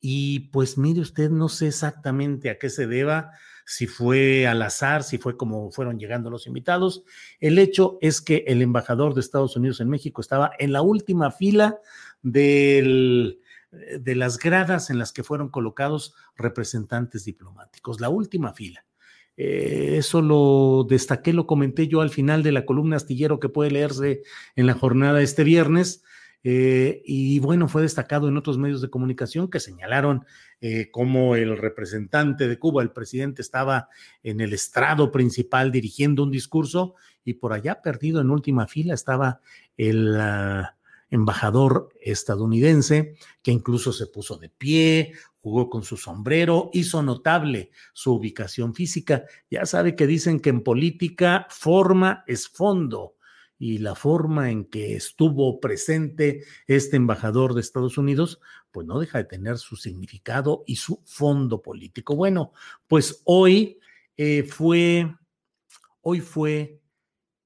Y 0.00 0.50
pues 0.50 0.76
mire 0.76 1.00
usted, 1.00 1.30
no 1.30 1.48
sé 1.48 1.68
exactamente 1.68 2.50
a 2.50 2.58
qué 2.58 2.68
se 2.68 2.86
deba 2.86 3.32
si 3.66 3.86
fue 3.86 4.46
al 4.46 4.60
azar, 4.62 5.02
si 5.02 5.16
fue 5.18 5.36
como 5.36 5.70
fueron 5.70 5.98
llegando 5.98 6.30
los 6.30 6.46
invitados. 6.46 7.04
El 7.40 7.58
hecho 7.58 7.98
es 8.02 8.20
que 8.20 8.44
el 8.46 8.60
embajador 8.60 9.14
de 9.14 9.20
Estados 9.20 9.56
Unidos 9.56 9.80
en 9.80 9.88
México 9.88 10.20
estaba 10.20 10.52
en 10.58 10.72
la 10.72 10.82
última 10.82 11.30
fila 11.30 11.78
de 12.22 13.38
las 14.04 14.38
gradas 14.38 14.90
en 14.90 14.98
las 14.98 15.12
que 15.12 15.24
fueron 15.24 15.48
colocados 15.48 16.14
representantes 16.36 17.24
diplomáticos, 17.24 18.00
la 18.00 18.10
última 18.10 18.52
fila. 18.52 18.84
Eh, 19.36 19.96
eso 19.98 20.22
lo 20.22 20.86
destaqué, 20.88 21.32
lo 21.32 21.46
comenté 21.46 21.88
yo 21.88 22.00
al 22.00 22.10
final 22.10 22.42
de 22.42 22.52
la 22.52 22.64
columna 22.64 22.96
astillero 22.96 23.40
que 23.40 23.48
puede 23.48 23.70
leerse 23.70 24.22
en 24.56 24.66
la 24.66 24.74
jornada 24.74 25.22
este 25.22 25.44
viernes. 25.44 26.02
Eh, 26.46 27.02
y 27.06 27.38
bueno, 27.38 27.68
fue 27.68 27.80
destacado 27.80 28.28
en 28.28 28.36
otros 28.36 28.58
medios 28.58 28.82
de 28.82 28.90
comunicación 28.90 29.48
que 29.48 29.60
señalaron 29.60 30.26
eh, 30.60 30.90
cómo 30.90 31.36
el 31.36 31.56
representante 31.56 32.48
de 32.48 32.58
Cuba, 32.58 32.82
el 32.82 32.90
presidente, 32.90 33.40
estaba 33.40 33.88
en 34.22 34.42
el 34.42 34.52
estrado 34.52 35.10
principal 35.10 35.72
dirigiendo 35.72 36.22
un 36.22 36.30
discurso 36.30 36.96
y 37.24 37.34
por 37.34 37.54
allá 37.54 37.80
perdido 37.80 38.20
en 38.20 38.30
última 38.30 38.66
fila 38.66 38.92
estaba 38.92 39.40
el 39.78 40.20
ah, 40.20 40.76
embajador 41.08 41.88
estadounidense 42.02 43.14
que 43.42 43.50
incluso 43.50 43.92
se 43.92 44.06
puso 44.06 44.36
de 44.36 44.50
pie, 44.50 45.14
jugó 45.44 45.68
con 45.68 45.82
su 45.82 45.98
sombrero, 45.98 46.70
hizo 46.72 47.02
notable 47.02 47.70
su 47.92 48.14
ubicación 48.14 48.74
física. 48.74 49.26
Ya 49.50 49.66
sabe 49.66 49.94
que 49.94 50.06
dicen 50.06 50.40
que 50.40 50.48
en 50.48 50.62
política 50.62 51.46
forma 51.50 52.24
es 52.26 52.48
fondo 52.48 53.16
y 53.58 53.76
la 53.76 53.94
forma 53.94 54.50
en 54.50 54.64
que 54.64 54.96
estuvo 54.96 55.60
presente 55.60 56.44
este 56.66 56.96
embajador 56.96 57.52
de 57.52 57.60
Estados 57.60 57.98
Unidos, 57.98 58.40
pues 58.70 58.86
no 58.86 58.98
deja 58.98 59.18
de 59.18 59.24
tener 59.24 59.58
su 59.58 59.76
significado 59.76 60.64
y 60.66 60.76
su 60.76 61.02
fondo 61.04 61.60
político. 61.60 62.16
Bueno, 62.16 62.54
pues 62.88 63.20
hoy 63.24 63.80
eh, 64.16 64.44
fue, 64.44 65.14
hoy 66.00 66.20
fue 66.20 66.80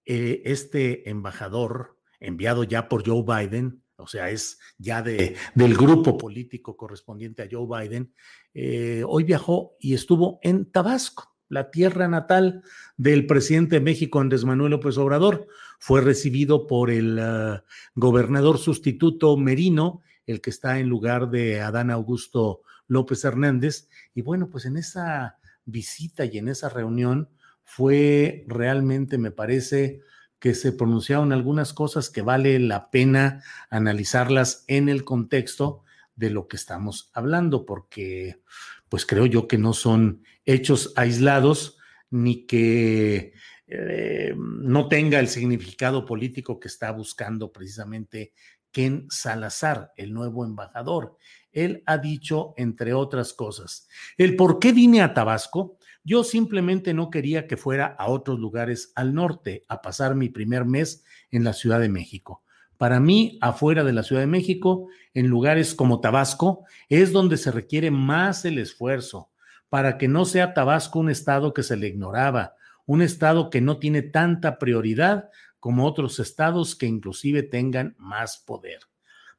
eh, 0.07 0.43
este 0.45 1.11
embajador 1.11 1.99
enviado 2.21 2.63
ya 2.63 2.89
por 2.89 3.05
Joe 3.05 3.25
Biden, 3.25 3.83
o 3.99 4.07
sea, 4.07 4.31
es 4.31 4.59
ya 4.79 5.03
de, 5.03 5.37
del 5.55 5.77
grupo 5.77 6.17
político 6.17 6.77
correspondiente 6.77 7.43
a 7.43 7.49
Joe 7.51 7.67
Biden, 7.67 8.15
eh, 8.55 9.03
hoy 9.07 9.25
viajó 9.25 9.77
y 9.81 9.95
estuvo 9.95 10.39
en 10.43 10.71
Tabasco 10.71 11.37
la 11.49 11.71
tierra 11.71 12.09
natal 12.09 12.63
del 12.97 13.27
presidente 13.27 13.77
de 13.77 13.81
México, 13.81 14.21
Andrés 14.21 14.45
Manuel 14.45 14.73
López 14.73 14.99
Obrador. 14.99 15.49
Fue 15.79 16.01
recibido 16.01 16.67
por 16.67 16.91
el 16.91 17.19
ah, 17.19 17.65
gobernador 17.95 18.59
sustituto 18.59 19.37
Merino, 19.37 20.03
el 20.27 20.41
que 20.41 20.51
está 20.51 20.79
en 20.79 20.89
lugar 20.89 21.31
de 21.31 21.61
Adán 21.61 21.91
Augusto 21.91 22.63
López 22.87 23.25
Hernández. 23.25 23.89
Y 24.15 24.23
bueno, 24.23 24.49
pues 24.51 24.67
en 24.67 24.77
esa 24.77 25.39
visita 25.65 26.25
y 26.25 26.39
en 26.39 26.49
esa 26.49 26.69
reunión 26.69 27.31
fue 27.65 28.45
realmente, 28.47 29.19
me 29.19 29.31
parece, 29.31 30.03
que 30.39 30.55
se 30.55 30.73
pronunciaron 30.73 31.33
algunas 31.33 31.73
cosas 31.73 32.11
que 32.11 32.23
vale 32.23 32.59
la 32.59 32.91
pena 32.91 33.43
analizarlas 33.71 34.65
en 34.67 34.89
el 34.89 35.05
contexto 35.05 35.83
de 36.15 36.31
lo 36.31 36.49
que 36.49 36.57
estamos 36.57 37.11
hablando, 37.13 37.65
porque 37.65 38.41
pues 38.89 39.07
creo 39.07 39.27
yo 39.27 39.49
que 39.49 39.59
no 39.59 39.73
son 39.73 40.23
hechos 40.45 40.93
aislados 40.97 41.79
ni 42.11 42.47
que 42.47 43.35
eh, 43.67 44.35
no 44.37 44.89
tenga 44.89 45.21
el 45.21 45.29
significado 45.29 46.07
político 46.07 46.59
que 46.59 46.69
está 46.69 46.91
buscando 46.91 47.53
precisamente 47.53 48.33
Ken 48.71 49.07
Salazar, 49.11 49.93
el 49.97 50.13
nuevo 50.13 50.45
embajador. 50.45 51.17
Él 51.53 51.83
ha 51.87 51.99
dicho, 51.99 52.55
entre 52.57 52.95
otras 52.95 53.33
cosas, 53.33 53.89
el 54.17 54.37
por 54.37 54.59
qué 54.59 54.73
vine 54.73 55.03
a 55.03 55.15
Tabasco. 55.15 55.78
Yo 56.09 56.25
simplemente 56.25 56.95
no 56.95 57.11
quería 57.11 57.47
que 57.47 57.59
fuera 57.59 57.95
a 57.99 58.09
otros 58.09 58.39
lugares 58.39 58.93
al 58.95 59.13
norte 59.13 59.67
a 59.69 59.83
pasar 59.83 60.15
mi 60.15 60.31
primer 60.31 60.65
mes 60.65 61.05
en 61.31 61.45
la 61.45 61.53
Ciudad 61.53 61.81
de 61.81 61.91
México. 61.91 62.43
Para 62.79 62.99
mí, 62.99 63.37
afuera 63.43 63.85
de 63.85 63.93
la 63.93 64.03
Ciudad 64.03 64.23
de 64.23 64.27
México, 64.27 64.89
en 65.13 65.27
lugares 65.27 65.75
como 65.75 66.01
Tabasco, 66.01 66.65
es 66.89 67.13
donde 67.13 67.37
se 67.37 67.51
requiere 67.51 67.91
más 67.91 68.47
el 68.47 68.57
esfuerzo 68.57 69.29
para 69.69 69.99
que 69.99 70.09
no 70.09 70.25
sea 70.25 70.55
Tabasco 70.55 70.99
un 70.99 71.11
estado 71.11 71.53
que 71.53 71.63
se 71.63 71.77
le 71.77 71.89
ignoraba, 71.89 72.55
un 72.87 73.03
estado 73.03 73.51
que 73.51 73.61
no 73.61 73.77
tiene 73.77 74.01
tanta 74.01 74.59
prioridad 74.59 75.29
como 75.61 75.85
otros 75.85 76.21
estados 76.21 76.75
que 76.75 76.87
inclusive 76.87 77.43
tengan 77.43 77.95
más 77.99 78.39
poder. 78.39 78.79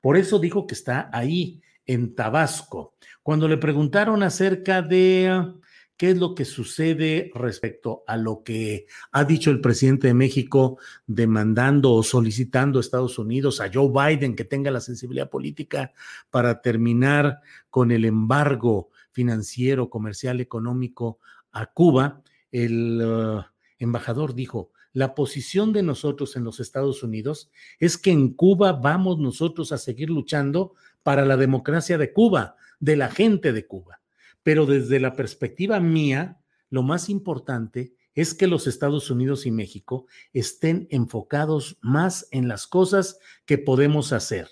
Por 0.02 0.18
eso 0.18 0.38
dijo 0.38 0.68
que 0.68 0.76
está 0.76 1.10
ahí, 1.12 1.64
en 1.88 2.14
Tabasco. 2.14 2.94
Cuando 3.24 3.48
le 3.48 3.58
preguntaron 3.58 4.22
acerca 4.22 4.84
de 4.84 5.56
qué 6.00 6.12
es 6.12 6.18
lo 6.18 6.34
que 6.34 6.46
sucede 6.46 7.30
respecto 7.36 8.06
a 8.08 8.16
lo 8.16 8.42
que 8.42 8.86
ha 9.12 9.26
dicho 9.26 9.52
el 9.52 9.60
presidente 9.60 10.08
de 10.08 10.14
México 10.14 10.80
demandando 11.08 11.92
o 11.92 12.04
solicitando 12.04 12.80
a 12.80 12.82
Estados 12.82 13.20
Unidos, 13.20 13.60
a 13.60 13.70
Joe 13.72 13.90
Biden, 13.90 14.34
que 14.34 14.46
tenga 14.46 14.72
la 14.72 14.80
sensibilidad 14.80 15.30
política 15.30 15.92
para 16.30 16.62
terminar 16.62 17.42
con 17.70 17.92
el 17.92 18.06
embargo 18.06 18.92
financiero, 19.12 19.90
comercial, 19.90 20.40
económico 20.40 21.20
a 21.52 21.66
Cuba. 21.66 22.24
El 22.50 23.02
uh, 23.02 23.44
embajador 23.78 24.34
dijo, 24.34 24.72
la 24.94 25.14
posición 25.14 25.74
de 25.74 25.84
nosotros 25.84 26.38
en 26.38 26.46
los 26.46 26.62
Estados 26.62 27.04
Unidos 27.04 27.52
es 27.78 27.98
que 27.98 28.12
en 28.12 28.30
Cuba 28.36 28.72
vamos 28.72 29.20
nosotros 29.20 29.74
a 29.74 29.78
seguir 29.78 30.10
luchando 30.10 30.76
para 31.04 31.26
la 31.26 31.36
democracia 31.36 31.98
de 31.98 32.14
Cuba, 32.14 32.56
de 32.80 32.96
la 32.96 33.10
gente 33.10 33.52
de 33.52 33.68
Cuba. 33.68 33.99
Pero 34.44 34.66
desde 34.66 35.00
la 35.00 35.14
perspectiva 35.14 35.80
mía, 35.80 36.42
lo 36.70 36.84
más 36.84 37.10
importante 37.10 37.94
es 38.14 38.34
que 38.34 38.48
los 38.48 38.68
Estados 38.68 39.10
Unidos 39.10 39.46
y 39.46 39.52
México 39.52 40.08
estén 40.34 40.88
enfocados 40.92 41.78
más 41.82 42.28
en 42.32 42.48
las 42.48 42.68
cosas 42.68 43.20
que 43.46 43.58
podemos 43.58 44.12
hacer. 44.14 44.50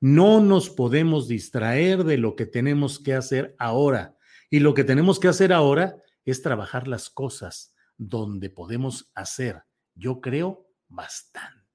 No 0.00 0.40
nos 0.40 0.70
podemos 0.70 1.28
distraer 1.28 2.04
de 2.04 2.18
lo 2.18 2.36
que 2.36 2.46
tenemos 2.46 2.98
que 2.98 3.14
hacer 3.14 3.54
ahora. 3.58 4.16
Y 4.50 4.60
lo 4.60 4.74
que 4.74 4.84
tenemos 4.84 5.18
que 5.18 5.28
hacer 5.28 5.52
ahora 5.52 5.96
es 6.24 6.42
trabajar 6.42 6.88
las 6.88 7.08
cosas 7.08 7.74
donde 7.96 8.50
podemos 8.50 9.10
hacer, 9.14 9.62
yo 9.94 10.20
creo, 10.20 10.68
bastante. 10.88 11.65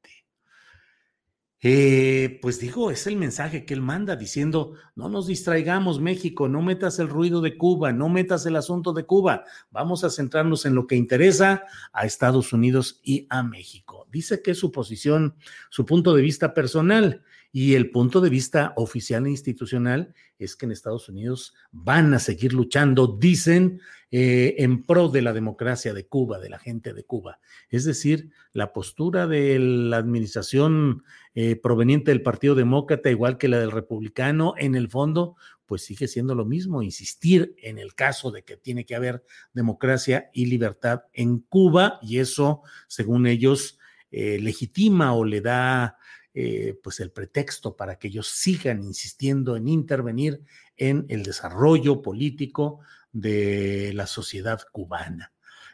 Eh, 1.64 2.40
pues 2.42 2.60
digo, 2.60 2.90
es 2.90 3.06
el 3.06 3.18
mensaje 3.18 3.66
que 3.66 3.76
él 3.76 3.82
manda 3.82 4.16
diciendo, 4.16 4.74
no 4.96 5.10
nos 5.10 5.28
distraigamos 5.28 6.00
México, 6.00 6.48
no 6.48 6.64
metas 6.64 6.98
el 6.98 7.08
ruido 7.08 7.40
de 7.40 7.56
Cuba, 7.56 7.92
no 7.92 8.10
metas 8.10 8.48
el 8.48 8.56
asunto 8.56 8.94
de 8.94 9.06
Cuba, 9.06 9.44
vamos 9.70 10.04
a 10.04 10.10
centrarnos 10.10 10.66
en 10.66 10.74
lo 10.74 10.88
que 10.88 10.96
interesa 10.96 11.64
a 11.94 12.08
Estados 12.08 12.52
Unidos 12.52 13.00
y 13.04 13.28
a 13.30 13.44
México. 13.44 14.08
Dice 14.12 14.42
que 14.42 14.52
es 14.52 14.58
su 14.58 14.72
posición, 14.72 15.36
su 15.70 15.86
punto 15.86 16.16
de 16.16 16.24
vista 16.24 16.56
personal 16.56 17.22
y 17.52 17.76
el 17.76 17.92
punto 17.92 18.22
de 18.22 18.30
vista 18.30 18.74
oficial 18.78 19.26
e 19.26 19.30
institucional 19.30 20.14
es 20.40 20.56
que 20.56 20.66
en 20.66 20.72
Estados 20.72 21.10
Unidos 21.10 21.54
van 21.72 22.14
a 22.14 22.20
seguir 22.20 22.54
luchando, 22.54 23.08
dicen, 23.08 23.82
eh, 24.10 24.56
en 24.58 24.84
pro 24.84 25.10
de 25.10 25.22
la 25.22 25.34
democracia 25.34 25.94
de 25.94 26.06
Cuba, 26.06 26.40
de 26.40 26.50
la 26.50 26.60
gente 26.60 26.94
de 26.94 27.04
Cuba. 27.04 27.40
Es 27.70 27.84
decir, 27.84 28.32
la 28.54 28.74
postura 28.74 29.28
de 29.28 29.60
la 29.60 29.98
administración 29.98 31.04
eh, 31.36 31.56
proveniente 31.56 32.12
del 32.12 32.22
Partido 32.22 32.56
Demócrata, 32.56 33.10
igual 33.10 33.38
que 33.38 33.48
la 33.48 33.60
del 33.60 33.72
republicano, 33.72 34.54
en 34.58 34.76
el 34.76 34.90
fondo, 34.90 35.36
pues 35.66 35.84
sigue 35.84 36.08
siendo 36.08 36.36
lo 36.36 36.46
mismo, 36.46 36.82
insistir 36.84 37.56
en 37.62 37.78
el 37.78 37.96
caso 37.96 38.32
de 38.32 38.44
que 38.44 38.58
tiene 38.58 38.86
que 38.86 38.96
haber 38.96 39.24
democracia 39.54 40.30
y 40.34 40.46
libertad 40.46 41.04
en 41.14 41.40
Cuba, 41.40 42.00
y 42.02 42.20
eso, 42.20 42.64
según 42.88 43.28
ellos, 43.28 43.78
eh, 44.12 44.40
legitima 44.42 45.14
o 45.14 45.24
le 45.24 45.40
da 45.40 45.96
eh, 46.34 46.80
pues 46.82 47.00
el 47.02 47.12
pretexto 47.12 47.76
para 47.76 47.98
que 47.98 48.08
ellos 48.08 48.28
sigan 48.28 48.84
insistiendo 48.84 49.56
en 49.56 49.68
intervenir 49.68 50.42
en 50.78 51.06
el 51.10 51.24
desarrollo 51.24 52.02
político 52.02 52.80
de 53.12 53.92
la 53.94 54.08
sociedad 54.08 54.62
cubana. 54.72 55.34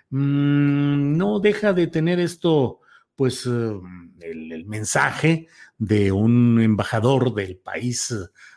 Mm, 0.09 1.17
no 1.17 1.39
deja 1.39 1.73
de 1.73 1.87
tener 1.87 2.19
esto, 2.19 2.79
pues, 3.15 3.45
eh, 3.45 3.79
el, 4.21 4.65
mensaje 4.65 5.47
de 5.77 6.11
un 6.11 6.59
embajador 6.61 7.33
del 7.33 7.57
país 7.57 8.13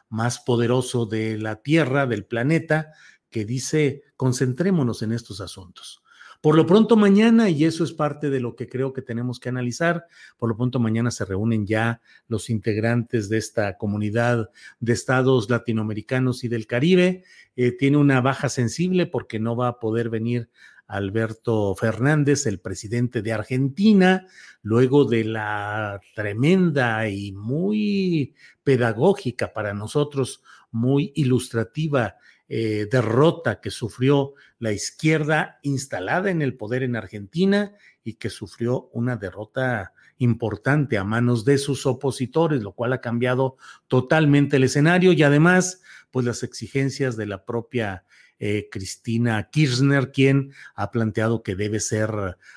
más 0.08 0.40
poderoso 0.40 1.06
de 1.06 1.38
la 1.38 1.56
Tierra, 1.56 2.06
del 2.06 2.24
planeta, 2.24 2.92
que 3.28 3.44
dice, 3.44 4.02
concentrémonos 4.16 5.02
en 5.02 5.12
estos 5.12 5.40
asuntos. 5.40 6.02
Por 6.40 6.56
lo 6.56 6.64
pronto 6.64 6.96
mañana, 6.96 7.50
y 7.50 7.64
eso 7.64 7.84
es 7.84 7.92
parte 7.92 8.30
de 8.30 8.40
lo 8.40 8.56
que 8.56 8.66
creo 8.66 8.94
que 8.94 9.02
tenemos 9.02 9.38
que 9.38 9.50
analizar, 9.50 10.06
por 10.38 10.48
lo 10.48 10.56
pronto 10.56 10.80
mañana 10.80 11.10
se 11.10 11.26
reúnen 11.26 11.66
ya 11.66 12.00
los 12.28 12.48
integrantes 12.48 13.28
de 13.28 13.36
esta 13.36 13.76
comunidad 13.76 14.50
de 14.78 14.92
estados 14.94 15.50
latinoamericanos 15.50 16.42
y 16.42 16.48
del 16.48 16.66
Caribe. 16.66 17.24
Eh, 17.56 17.72
tiene 17.72 17.98
una 17.98 18.22
baja 18.22 18.48
sensible 18.48 19.06
porque 19.06 19.38
no 19.38 19.54
va 19.54 19.68
a 19.68 19.78
poder 19.80 20.08
venir 20.08 20.48
Alberto 20.86 21.74
Fernández, 21.76 22.46
el 22.46 22.58
presidente 22.58 23.20
de 23.20 23.32
Argentina, 23.32 24.26
luego 24.62 25.04
de 25.04 25.24
la 25.24 26.00
tremenda 26.14 27.08
y 27.08 27.32
muy 27.32 28.34
pedagógica 28.64 29.52
para 29.52 29.72
nosotros, 29.72 30.42
muy 30.72 31.12
ilustrativa 31.14 32.16
eh, 32.52 32.88
derrota 32.90 33.60
que 33.60 33.70
sufrió 33.70 34.34
la 34.58 34.72
izquierda 34.72 35.60
instalada 35.62 36.32
en 36.32 36.42
el 36.42 36.56
poder 36.56 36.82
en 36.82 36.96
Argentina 36.96 37.76
y 38.02 38.14
que 38.14 38.28
sufrió 38.28 38.90
una 38.92 39.14
derrota 39.16 39.92
importante 40.18 40.98
a 40.98 41.04
manos 41.04 41.44
de 41.44 41.58
sus 41.58 41.86
opositores, 41.86 42.64
lo 42.64 42.72
cual 42.72 42.92
ha 42.92 43.00
cambiado 43.00 43.56
totalmente 43.86 44.56
el 44.56 44.64
escenario 44.64 45.12
y 45.12 45.22
además, 45.22 45.80
pues 46.10 46.26
las 46.26 46.42
exigencias 46.42 47.16
de 47.16 47.26
la 47.26 47.44
propia 47.44 48.04
eh, 48.40 48.68
Cristina 48.68 49.48
Kirchner, 49.52 50.10
quien 50.10 50.52
ha 50.74 50.90
planteado 50.90 51.44
que 51.44 51.54
debe 51.54 51.78
ser 51.78 52.10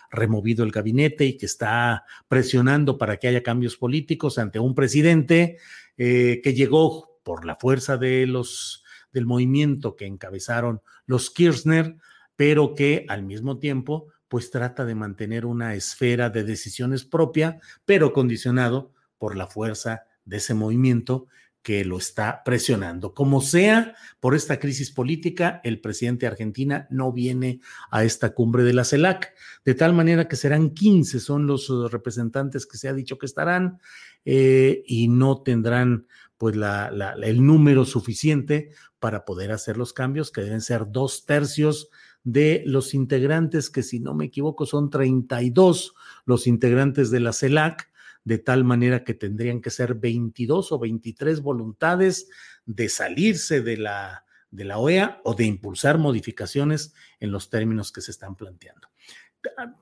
removido 0.10 0.66
el 0.66 0.72
gabinete 0.72 1.26
y 1.26 1.38
que 1.38 1.46
está 1.46 2.06
presionando 2.28 2.98
para 2.98 3.18
que 3.18 3.28
haya 3.28 3.44
cambios 3.44 3.78
políticos 3.78 4.40
ante 4.40 4.58
un 4.58 4.74
presidente 4.74 5.58
eh, 5.98 6.42
que 6.44 6.56
llegó 6.56 7.20
por 7.22 7.46
la 7.46 7.58
fuerza 7.58 7.98
de 7.98 8.26
los 8.26 8.83
del 9.14 9.26
movimiento 9.26 9.96
que 9.96 10.06
encabezaron 10.06 10.82
los 11.06 11.30
Kirchner, 11.30 11.96
pero 12.36 12.76
que 12.76 13.06
al 13.08 13.24
mismo 13.24 13.60
tiempo 13.60 14.08
pues 14.28 14.50
trata 14.50 14.84
de 14.84 14.96
mantener 14.96 15.46
una 15.46 15.76
esfera 15.76 16.32
de 16.32 16.44
decisiones 16.44 17.06
propia, 17.06 17.60
pero 17.86 18.14
condicionado 18.14 18.92
por 19.20 19.36
la 19.36 19.46
fuerza 19.46 20.06
de 20.26 20.38
ese 20.38 20.56
movimiento 20.56 21.28
que 21.64 21.86
lo 21.86 21.98
está 21.98 22.44
presionando. 22.44 23.14
Como 23.14 23.42
sea, 23.42 23.96
por 24.20 24.36
esta 24.36 24.60
crisis 24.60 24.92
política, 24.92 25.62
el 25.64 25.80
presidente 25.80 26.26
de 26.26 26.32
Argentina 26.32 26.88
no 26.90 27.14
viene 27.14 27.62
a 27.90 28.04
esta 28.04 28.34
cumbre 28.34 28.64
de 28.64 28.74
la 28.74 28.84
CELAC, 28.84 29.34
de 29.64 29.74
tal 29.74 29.94
manera 29.94 30.28
que 30.28 30.36
serán 30.36 30.72
15, 30.72 31.22
son 31.22 31.48
los 31.48 31.70
representantes 31.90 32.66
que 32.66 32.78
se 32.78 32.90
ha 32.90 32.94
dicho 32.94 33.18
que 33.18 33.28
estarán 33.28 33.80
eh, 34.26 34.84
y 34.86 35.08
no 35.08 35.42
tendrán 35.42 36.08
pues 36.38 36.56
la, 36.56 37.16
el 37.22 37.46
número 37.46 37.86
suficiente 37.86 38.72
para 39.00 39.26
poder 39.26 39.52
hacer 39.52 39.78
los 39.78 39.94
cambios, 39.94 40.32
que 40.32 40.42
deben 40.42 40.62
ser 40.62 40.86
dos 40.90 41.26
tercios 41.26 41.90
de 42.24 42.64
los 42.66 42.94
integrantes, 42.94 43.70
que 43.70 43.84
si 43.84 44.00
no 44.00 44.14
me 44.14 44.26
equivoco 44.26 44.66
son 44.66 44.90
32 44.90 45.94
los 46.26 46.48
integrantes 46.48 47.12
de 47.12 47.20
la 47.20 47.34
CELAC, 47.34 47.92
de 48.24 48.38
tal 48.38 48.64
manera 48.64 49.04
que 49.04 49.14
tendrían 49.14 49.60
que 49.62 49.70
ser 49.70 49.96
22 49.96 50.72
o 50.72 50.80
23 50.80 51.42
voluntades 51.42 52.30
de 52.66 52.88
salirse 52.88 53.62
de 53.62 53.78
la, 53.78 54.26
de 54.50 54.64
la 54.64 54.78
OEA 54.78 55.20
o 55.26 55.34
de 55.34 55.44
impulsar 55.46 55.98
modificaciones 55.98 56.94
en 57.20 57.32
los 57.32 57.50
términos 57.50 57.92
que 57.92 58.02
se 58.02 58.12
están 58.12 58.36
planteando 58.36 58.93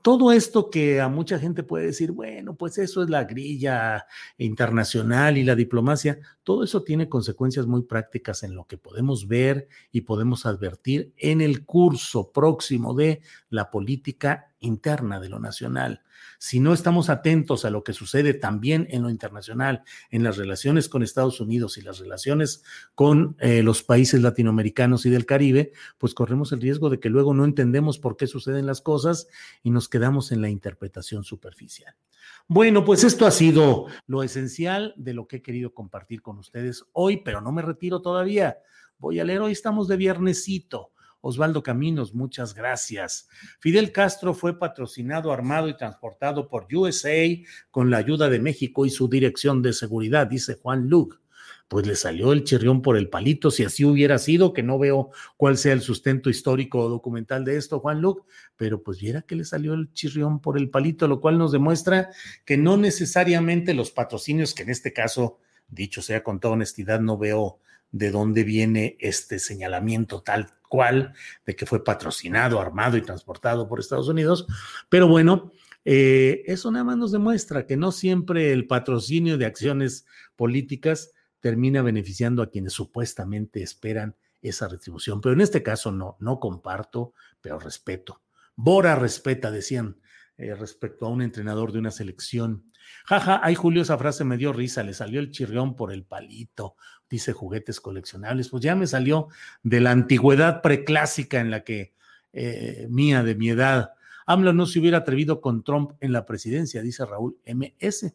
todo 0.02 0.32
esto 0.32 0.70
que 0.70 1.00
a 1.00 1.08
mucha 1.08 1.38
gente 1.38 1.62
puede 1.62 1.86
decir, 1.86 2.12
bueno, 2.12 2.54
pues 2.54 2.78
eso 2.78 3.02
es 3.02 3.10
la 3.10 3.24
grilla 3.24 4.06
internacional 4.38 5.38
y 5.38 5.44
la 5.44 5.54
diplomacia, 5.54 6.18
todo 6.42 6.64
eso 6.64 6.82
tiene 6.82 7.08
consecuencias 7.08 7.66
muy 7.66 7.82
prácticas 7.82 8.42
en 8.42 8.54
lo 8.54 8.66
que 8.66 8.78
podemos 8.78 9.28
ver 9.28 9.68
y 9.90 10.02
podemos 10.02 10.46
advertir 10.46 11.12
en 11.16 11.40
el 11.40 11.64
curso 11.64 12.32
próximo 12.32 12.94
de 12.94 13.22
la 13.50 13.70
política 13.70 14.51
interna 14.62 15.20
de 15.20 15.28
lo 15.28 15.38
nacional. 15.38 16.02
Si 16.38 16.58
no 16.58 16.72
estamos 16.72 17.10
atentos 17.10 17.64
a 17.64 17.70
lo 17.70 17.84
que 17.84 17.92
sucede 17.92 18.34
también 18.34 18.86
en 18.90 19.02
lo 19.02 19.10
internacional, 19.10 19.82
en 20.10 20.24
las 20.24 20.36
relaciones 20.36 20.88
con 20.88 21.02
Estados 21.02 21.40
Unidos 21.40 21.78
y 21.78 21.82
las 21.82 21.98
relaciones 21.98 22.64
con 22.94 23.36
eh, 23.38 23.62
los 23.62 23.82
países 23.82 24.22
latinoamericanos 24.22 25.06
y 25.06 25.10
del 25.10 25.26
Caribe, 25.26 25.72
pues 25.98 26.14
corremos 26.14 26.52
el 26.52 26.60
riesgo 26.60 26.90
de 26.90 26.98
que 26.98 27.10
luego 27.10 27.34
no 27.34 27.44
entendemos 27.44 27.98
por 27.98 28.16
qué 28.16 28.26
suceden 28.26 28.66
las 28.66 28.80
cosas 28.80 29.28
y 29.62 29.70
nos 29.70 29.88
quedamos 29.88 30.32
en 30.32 30.40
la 30.40 30.48
interpretación 30.48 31.24
superficial. 31.24 31.94
Bueno, 32.48 32.84
pues 32.84 33.04
esto 33.04 33.26
ha 33.26 33.30
sido 33.30 33.86
lo 34.06 34.22
esencial 34.22 34.94
de 34.96 35.14
lo 35.14 35.26
que 35.26 35.36
he 35.36 35.42
querido 35.42 35.74
compartir 35.74 36.22
con 36.22 36.38
ustedes 36.38 36.84
hoy, 36.92 37.18
pero 37.18 37.40
no 37.40 37.52
me 37.52 37.62
retiro 37.62 38.02
todavía. 38.02 38.58
Voy 38.98 39.20
a 39.20 39.24
leer, 39.24 39.40
hoy 39.40 39.52
estamos 39.52 39.88
de 39.88 39.96
viernesito. 39.96 40.92
Osvaldo 41.22 41.62
Caminos, 41.62 42.14
muchas 42.14 42.52
gracias. 42.52 43.28
Fidel 43.60 43.92
Castro 43.92 44.34
fue 44.34 44.58
patrocinado, 44.58 45.32
armado 45.32 45.68
y 45.68 45.76
transportado 45.76 46.48
por 46.48 46.66
USA 46.74 47.26
con 47.70 47.90
la 47.90 47.98
ayuda 47.98 48.28
de 48.28 48.40
México 48.40 48.84
y 48.84 48.90
su 48.90 49.08
dirección 49.08 49.62
de 49.62 49.72
seguridad, 49.72 50.26
dice 50.26 50.58
Juan 50.60 50.88
Luc. 50.88 51.20
Pues 51.68 51.86
le 51.86 51.94
salió 51.94 52.32
el 52.32 52.44
chirrión 52.44 52.82
por 52.82 52.96
el 52.96 53.08
palito, 53.08 53.50
si 53.50 53.64
así 53.64 53.84
hubiera 53.84 54.18
sido, 54.18 54.52
que 54.52 54.64
no 54.64 54.78
veo 54.78 55.10
cuál 55.36 55.56
sea 55.56 55.72
el 55.72 55.80
sustento 55.80 56.28
histórico 56.28 56.80
o 56.80 56.88
documental 56.88 57.44
de 57.44 57.56
esto, 57.56 57.78
Juan 57.78 58.02
Luc, 58.02 58.26
pero 58.56 58.82
pues 58.82 59.00
viera 59.00 59.22
que 59.22 59.36
le 59.36 59.44
salió 59.44 59.72
el 59.74 59.92
chirrión 59.92 60.40
por 60.40 60.58
el 60.58 60.70
palito, 60.70 61.06
lo 61.08 61.20
cual 61.20 61.38
nos 61.38 61.52
demuestra 61.52 62.10
que 62.44 62.58
no 62.58 62.76
necesariamente 62.76 63.74
los 63.74 63.92
patrocinios, 63.92 64.54
que 64.54 64.64
en 64.64 64.70
este 64.70 64.92
caso, 64.92 65.38
dicho 65.68 66.02
sea 66.02 66.22
con 66.22 66.40
toda 66.40 66.54
honestidad, 66.54 67.00
no 67.00 67.16
veo 67.16 67.60
de 67.92 68.10
dónde 68.10 68.42
viene 68.42 68.96
este 69.00 69.38
señalamiento 69.38 70.20
tal 70.22 70.50
cual 70.72 71.12
de 71.44 71.54
que 71.54 71.66
fue 71.66 71.84
patrocinado, 71.84 72.58
armado 72.58 72.96
y 72.96 73.02
transportado 73.02 73.68
por 73.68 73.78
Estados 73.78 74.08
Unidos. 74.08 74.46
Pero 74.88 75.06
bueno, 75.06 75.52
eh, 75.84 76.44
eso 76.46 76.70
nada 76.70 76.82
más 76.82 76.96
nos 76.96 77.12
demuestra 77.12 77.66
que 77.66 77.76
no 77.76 77.92
siempre 77.92 78.54
el 78.54 78.66
patrocinio 78.66 79.36
de 79.36 79.44
acciones 79.44 80.06
políticas 80.34 81.12
termina 81.40 81.82
beneficiando 81.82 82.42
a 82.42 82.48
quienes 82.48 82.72
supuestamente 82.72 83.62
esperan 83.62 84.16
esa 84.40 84.66
retribución. 84.66 85.20
Pero 85.20 85.34
en 85.34 85.42
este 85.42 85.62
caso 85.62 85.92
no, 85.92 86.16
no 86.20 86.40
comparto, 86.40 87.12
pero 87.42 87.58
respeto. 87.58 88.22
Bora 88.56 88.96
respeta, 88.96 89.50
decían 89.50 89.98
eh, 90.38 90.54
respecto 90.54 91.06
a 91.06 91.10
un 91.10 91.22
entrenador 91.22 91.72
de 91.72 91.78
una 91.78 91.90
selección. 91.90 92.64
Jaja, 93.04 93.40
ay 93.42 93.54
Julio, 93.54 93.82
esa 93.82 93.98
frase 93.98 94.24
me 94.24 94.36
dio 94.36 94.52
risa, 94.52 94.82
le 94.82 94.94
salió 94.94 95.20
el 95.20 95.30
chirrión 95.30 95.76
por 95.76 95.92
el 95.92 96.04
palito, 96.04 96.76
dice 97.08 97.32
juguetes 97.32 97.80
coleccionables, 97.80 98.48
pues 98.48 98.62
ya 98.62 98.74
me 98.74 98.86
salió 98.86 99.28
de 99.62 99.80
la 99.80 99.90
antigüedad 99.90 100.62
preclásica 100.62 101.40
en 101.40 101.50
la 101.50 101.64
que 101.64 101.92
eh, 102.32 102.86
mía, 102.88 103.22
de 103.22 103.34
mi 103.34 103.50
edad. 103.50 103.92
AMLO 104.26 104.52
no 104.52 104.66
se 104.66 104.78
hubiera 104.78 104.98
atrevido 104.98 105.40
con 105.40 105.62
Trump 105.64 105.92
en 106.00 106.12
la 106.12 106.24
presidencia, 106.24 106.80
dice 106.82 107.04
Raúl 107.04 107.36
MS. 107.46 108.14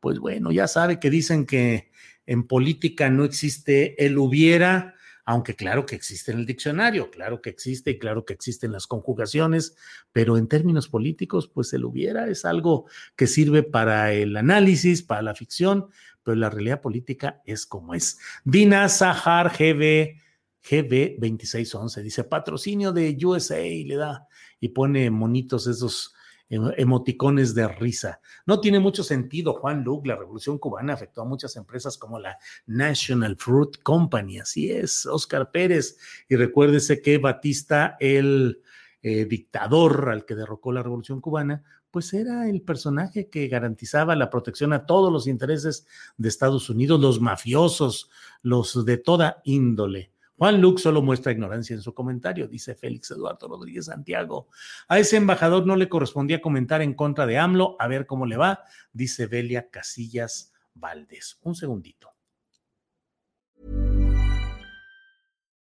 Pues 0.00 0.18
bueno, 0.20 0.52
ya 0.52 0.68
sabe 0.68 1.00
que 1.00 1.10
dicen 1.10 1.44
que 1.44 1.90
en 2.26 2.46
política 2.46 3.10
no 3.10 3.24
existe 3.24 4.04
el 4.04 4.18
hubiera, 4.18 4.94
aunque 5.30 5.54
claro 5.54 5.84
que 5.84 5.94
existe 5.94 6.32
en 6.32 6.38
el 6.38 6.46
diccionario, 6.46 7.10
claro 7.10 7.42
que 7.42 7.50
existe 7.50 7.90
y 7.90 7.98
claro 7.98 8.24
que 8.24 8.32
existen 8.32 8.72
las 8.72 8.86
conjugaciones, 8.86 9.76
pero 10.10 10.38
en 10.38 10.48
términos 10.48 10.88
políticos, 10.88 11.50
pues 11.52 11.70
el 11.74 11.84
hubiera 11.84 12.28
es 12.28 12.46
algo 12.46 12.86
que 13.14 13.26
sirve 13.26 13.62
para 13.62 14.14
el 14.14 14.38
análisis, 14.38 15.02
para 15.02 15.20
la 15.20 15.34
ficción, 15.34 15.90
pero 16.22 16.34
la 16.34 16.48
realidad 16.48 16.80
política 16.80 17.42
es 17.44 17.66
como 17.66 17.92
es. 17.92 18.18
Dina 18.42 18.88
Sahar 18.88 19.50
GB, 19.50 20.16
GB 20.62 21.16
2611 21.18 22.02
dice 22.02 22.24
patrocinio 22.24 22.90
de 22.92 23.14
USA 23.22 23.60
y 23.60 23.84
le 23.84 23.96
da 23.96 24.26
y 24.60 24.70
pone 24.70 25.10
monitos 25.10 25.66
esos 25.66 26.14
emoticones 26.48 27.54
de 27.54 27.68
risa. 27.68 28.20
No 28.46 28.60
tiene 28.60 28.80
mucho 28.80 29.04
sentido, 29.04 29.54
Juan 29.54 29.84
Luc, 29.84 30.06
la 30.06 30.16
revolución 30.16 30.58
cubana 30.58 30.94
afectó 30.94 31.22
a 31.22 31.26
muchas 31.26 31.56
empresas 31.56 31.98
como 31.98 32.18
la 32.18 32.38
National 32.66 33.36
Fruit 33.36 33.82
Company, 33.82 34.38
así 34.38 34.70
es, 34.70 35.06
Oscar 35.06 35.50
Pérez. 35.50 35.98
Y 36.28 36.36
recuérdese 36.36 37.02
que 37.02 37.18
Batista, 37.18 37.96
el 38.00 38.62
eh, 39.02 39.26
dictador 39.26 40.08
al 40.10 40.24
que 40.24 40.34
derrocó 40.34 40.72
la 40.72 40.82
revolución 40.82 41.20
cubana, 41.20 41.62
pues 41.90 42.12
era 42.12 42.48
el 42.48 42.62
personaje 42.62 43.28
que 43.28 43.48
garantizaba 43.48 44.16
la 44.16 44.30
protección 44.30 44.72
a 44.72 44.86
todos 44.86 45.12
los 45.12 45.26
intereses 45.26 45.86
de 46.16 46.28
Estados 46.28 46.68
Unidos, 46.70 47.00
los 47.00 47.20
mafiosos, 47.20 48.10
los 48.42 48.84
de 48.84 48.98
toda 48.98 49.40
índole. 49.44 50.12
Juan 50.38 50.60
Luc 50.60 50.78
solo 50.78 51.02
muestra 51.02 51.32
ignorancia 51.32 51.74
en 51.74 51.82
su 51.82 51.92
comentario, 51.92 52.46
dice 52.46 52.76
Félix 52.76 53.10
Eduardo 53.10 53.48
Rodríguez 53.48 53.86
Santiago. 53.86 54.46
A 54.86 55.00
ese 55.00 55.16
embajador 55.16 55.66
no 55.66 55.74
le 55.74 55.88
correspondía 55.88 56.40
comentar 56.40 56.80
en 56.80 56.94
contra 56.94 57.26
de 57.26 57.38
AMLO, 57.38 57.74
a 57.80 57.88
ver 57.88 58.06
cómo 58.06 58.24
le 58.24 58.36
va, 58.36 58.62
dice 58.92 59.26
Belia 59.26 59.68
Casillas 59.68 60.52
Valdés. 60.74 61.38
Un 61.42 61.56
segundito. 61.56 62.14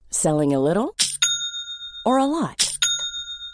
Selling 0.09 0.53
a 0.53 0.59
little 0.59 0.93
or 2.05 2.19
a 2.19 2.25
lot. 2.25 2.62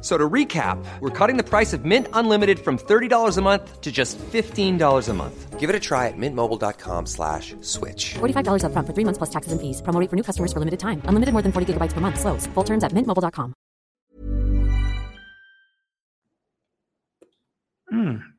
So 0.00 0.16
to 0.16 0.28
recap, 0.28 0.82
we're 1.00 1.10
cutting 1.10 1.36
the 1.36 1.44
price 1.44 1.72
of 1.74 1.84
Mint 1.84 2.08
Unlimited 2.14 2.58
from 2.58 2.78
$30 2.78 3.36
a 3.36 3.42
month 3.42 3.80
to 3.82 3.92
just 3.92 4.18
$15 4.18 5.08
a 5.08 5.12
month. 5.12 5.60
Give 5.60 5.68
it 5.68 5.76
a 5.76 5.80
try 5.80 6.08
at 6.08 6.16
mintmobile.com 6.16 7.04
slash 7.04 7.54
switch. 7.60 8.14
$45 8.14 8.64
up 8.64 8.72
front 8.72 8.86
for 8.86 8.94
three 8.94 9.04
months 9.04 9.18
plus 9.18 9.28
taxes 9.28 9.52
and 9.52 9.60
fees. 9.60 9.82
Promo 9.82 10.08
for 10.08 10.16
new 10.16 10.22
customers 10.22 10.54
for 10.54 10.58
limited 10.58 10.80
time. 10.80 11.02
Unlimited 11.04 11.34
more 11.34 11.42
than 11.42 11.52
40 11.52 11.74
gigabytes 11.74 11.92
per 11.92 12.00
month. 12.00 12.18
Slows. 12.18 12.46
Full 12.54 12.64
terms 12.64 12.82
at 12.82 12.92
mintmobile.com. 12.92 13.52
Mm. 17.92 18.30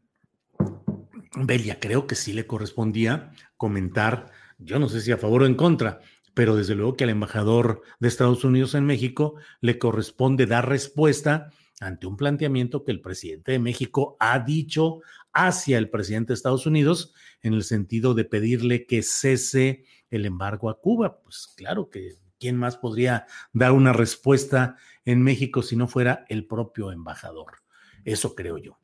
Belia, 1.45 1.79
creo 1.79 2.07
que 2.07 2.15
sí 2.15 2.33
le 2.33 2.47
correspondía 2.47 3.31
comentar, 3.57 4.31
yo 4.57 4.79
no 4.79 4.87
sé 4.87 5.01
si 5.01 5.11
a 5.11 5.17
favor 5.17 5.43
o 5.43 5.45
en 5.45 5.55
contra, 5.55 5.99
pero 6.33 6.55
desde 6.55 6.75
luego 6.75 6.95
que 6.95 7.03
al 7.03 7.09
embajador 7.09 7.81
de 7.99 8.07
Estados 8.07 8.43
Unidos 8.43 8.75
en 8.75 8.85
México 8.85 9.35
le 9.59 9.77
corresponde 9.77 10.45
dar 10.45 10.67
respuesta 10.67 11.51
ante 11.79 12.07
un 12.07 12.15
planteamiento 12.15 12.83
que 12.83 12.91
el 12.91 13.01
presidente 13.01 13.53
de 13.53 13.59
México 13.59 14.15
ha 14.19 14.39
dicho 14.39 15.01
hacia 15.33 15.77
el 15.77 15.89
presidente 15.89 16.29
de 16.29 16.35
Estados 16.35 16.65
Unidos 16.65 17.13
en 17.41 17.53
el 17.53 17.63
sentido 17.63 18.13
de 18.13 18.25
pedirle 18.25 18.85
que 18.85 19.01
cese 19.01 19.83
el 20.09 20.25
embargo 20.25 20.69
a 20.69 20.79
Cuba. 20.79 21.21
Pues 21.21 21.47
claro 21.55 21.89
que 21.89 22.13
quién 22.39 22.57
más 22.57 22.77
podría 22.77 23.25
dar 23.53 23.71
una 23.71 23.93
respuesta 23.93 24.75
en 25.05 25.21
México 25.23 25.63
si 25.63 25.75
no 25.75 25.87
fuera 25.87 26.25
el 26.29 26.45
propio 26.45 26.91
embajador. 26.91 27.63
Eso 28.05 28.35
creo 28.35 28.57
yo. 28.57 28.79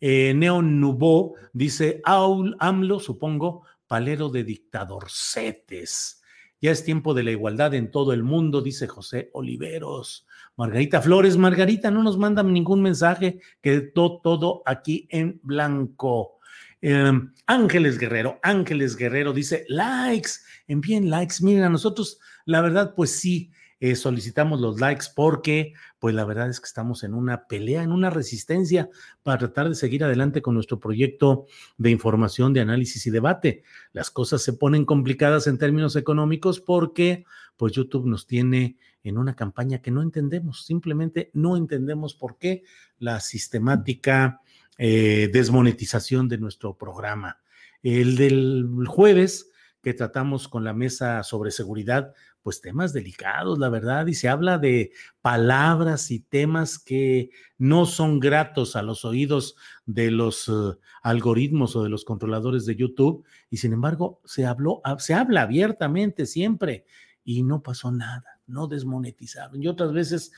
Eh, 0.00 0.34
Neo 0.34 0.62
Nubó 0.62 1.34
dice, 1.52 2.02
AMLO, 2.04 3.00
supongo, 3.00 3.64
palero 3.86 4.30
de 4.30 4.44
dictadorcetes. 4.44 6.21
Ya 6.62 6.70
es 6.70 6.84
tiempo 6.84 7.12
de 7.12 7.24
la 7.24 7.32
igualdad 7.32 7.74
en 7.74 7.90
todo 7.90 8.12
el 8.12 8.22
mundo, 8.22 8.62
dice 8.62 8.86
José 8.86 9.30
Oliveros. 9.32 10.28
Margarita 10.56 11.02
Flores, 11.02 11.36
Margarita, 11.36 11.90
no 11.90 12.04
nos 12.04 12.16
mandan 12.16 12.52
ningún 12.52 12.80
mensaje, 12.80 13.40
quedó 13.60 14.20
todo 14.20 14.62
aquí 14.64 15.08
en 15.10 15.40
blanco. 15.42 16.38
Em, 16.80 17.32
Ángeles 17.46 17.98
Guerrero, 17.98 18.38
Ángeles 18.44 18.96
Guerrero 18.96 19.32
dice, 19.32 19.64
likes, 19.68 20.30
envíen 20.68 21.10
likes. 21.10 21.36
Miren, 21.40 21.64
a 21.64 21.68
nosotros, 21.68 22.20
la 22.44 22.60
verdad, 22.60 22.94
pues 22.94 23.10
sí, 23.10 23.50
eh, 23.82 23.96
solicitamos 23.96 24.60
los 24.60 24.78
likes 24.78 25.06
porque, 25.12 25.72
pues 25.98 26.14
la 26.14 26.24
verdad 26.24 26.48
es 26.48 26.60
que 26.60 26.66
estamos 26.66 27.02
en 27.02 27.14
una 27.14 27.48
pelea, 27.48 27.82
en 27.82 27.90
una 27.90 28.10
resistencia 28.10 28.88
para 29.24 29.38
tratar 29.38 29.68
de 29.68 29.74
seguir 29.74 30.04
adelante 30.04 30.40
con 30.40 30.54
nuestro 30.54 30.78
proyecto 30.78 31.46
de 31.78 31.90
información, 31.90 32.52
de 32.52 32.60
análisis 32.60 33.04
y 33.08 33.10
debate. 33.10 33.64
Las 33.92 34.12
cosas 34.12 34.40
se 34.40 34.52
ponen 34.52 34.84
complicadas 34.84 35.48
en 35.48 35.58
términos 35.58 35.96
económicos 35.96 36.60
porque, 36.60 37.24
pues 37.56 37.72
YouTube 37.72 38.06
nos 38.06 38.28
tiene 38.28 38.76
en 39.02 39.18
una 39.18 39.34
campaña 39.34 39.82
que 39.82 39.90
no 39.90 40.02
entendemos, 40.02 40.64
simplemente 40.64 41.32
no 41.32 41.56
entendemos 41.56 42.14
por 42.14 42.38
qué 42.38 42.62
la 43.00 43.18
sistemática 43.18 44.42
eh, 44.78 45.28
desmonetización 45.32 46.28
de 46.28 46.38
nuestro 46.38 46.78
programa. 46.78 47.40
El 47.82 48.14
del 48.14 48.84
jueves 48.86 49.50
que 49.82 49.92
tratamos 49.92 50.46
con 50.46 50.62
la 50.62 50.72
mesa 50.72 51.24
sobre 51.24 51.50
seguridad, 51.50 52.14
pues 52.42 52.60
temas 52.60 52.92
delicados, 52.92 53.58
la 53.58 53.68
verdad, 53.68 54.06
y 54.06 54.14
se 54.14 54.28
habla 54.28 54.58
de 54.58 54.92
palabras 55.20 56.10
y 56.10 56.20
temas 56.20 56.78
que 56.78 57.30
no 57.58 57.86
son 57.86 58.20
gratos 58.20 58.76
a 58.76 58.82
los 58.82 59.04
oídos 59.04 59.56
de 59.86 60.10
los 60.10 60.48
uh, 60.48 60.78
algoritmos 61.02 61.76
o 61.76 61.82
de 61.82 61.88
los 61.88 62.04
controladores 62.04 62.66
de 62.66 62.76
YouTube, 62.76 63.24
y 63.50 63.58
sin 63.58 63.72
embargo 63.72 64.20
se 64.24 64.46
habló, 64.46 64.80
ah, 64.84 64.96
se 64.98 65.14
habla 65.14 65.42
abiertamente 65.42 66.26
siempre 66.26 66.84
y 67.24 67.42
no 67.42 67.62
pasó 67.62 67.92
nada, 67.92 68.40
no 68.46 68.66
desmonetizaron. 68.66 69.62
Y 69.62 69.68
otras 69.68 69.92
veces 69.92 70.32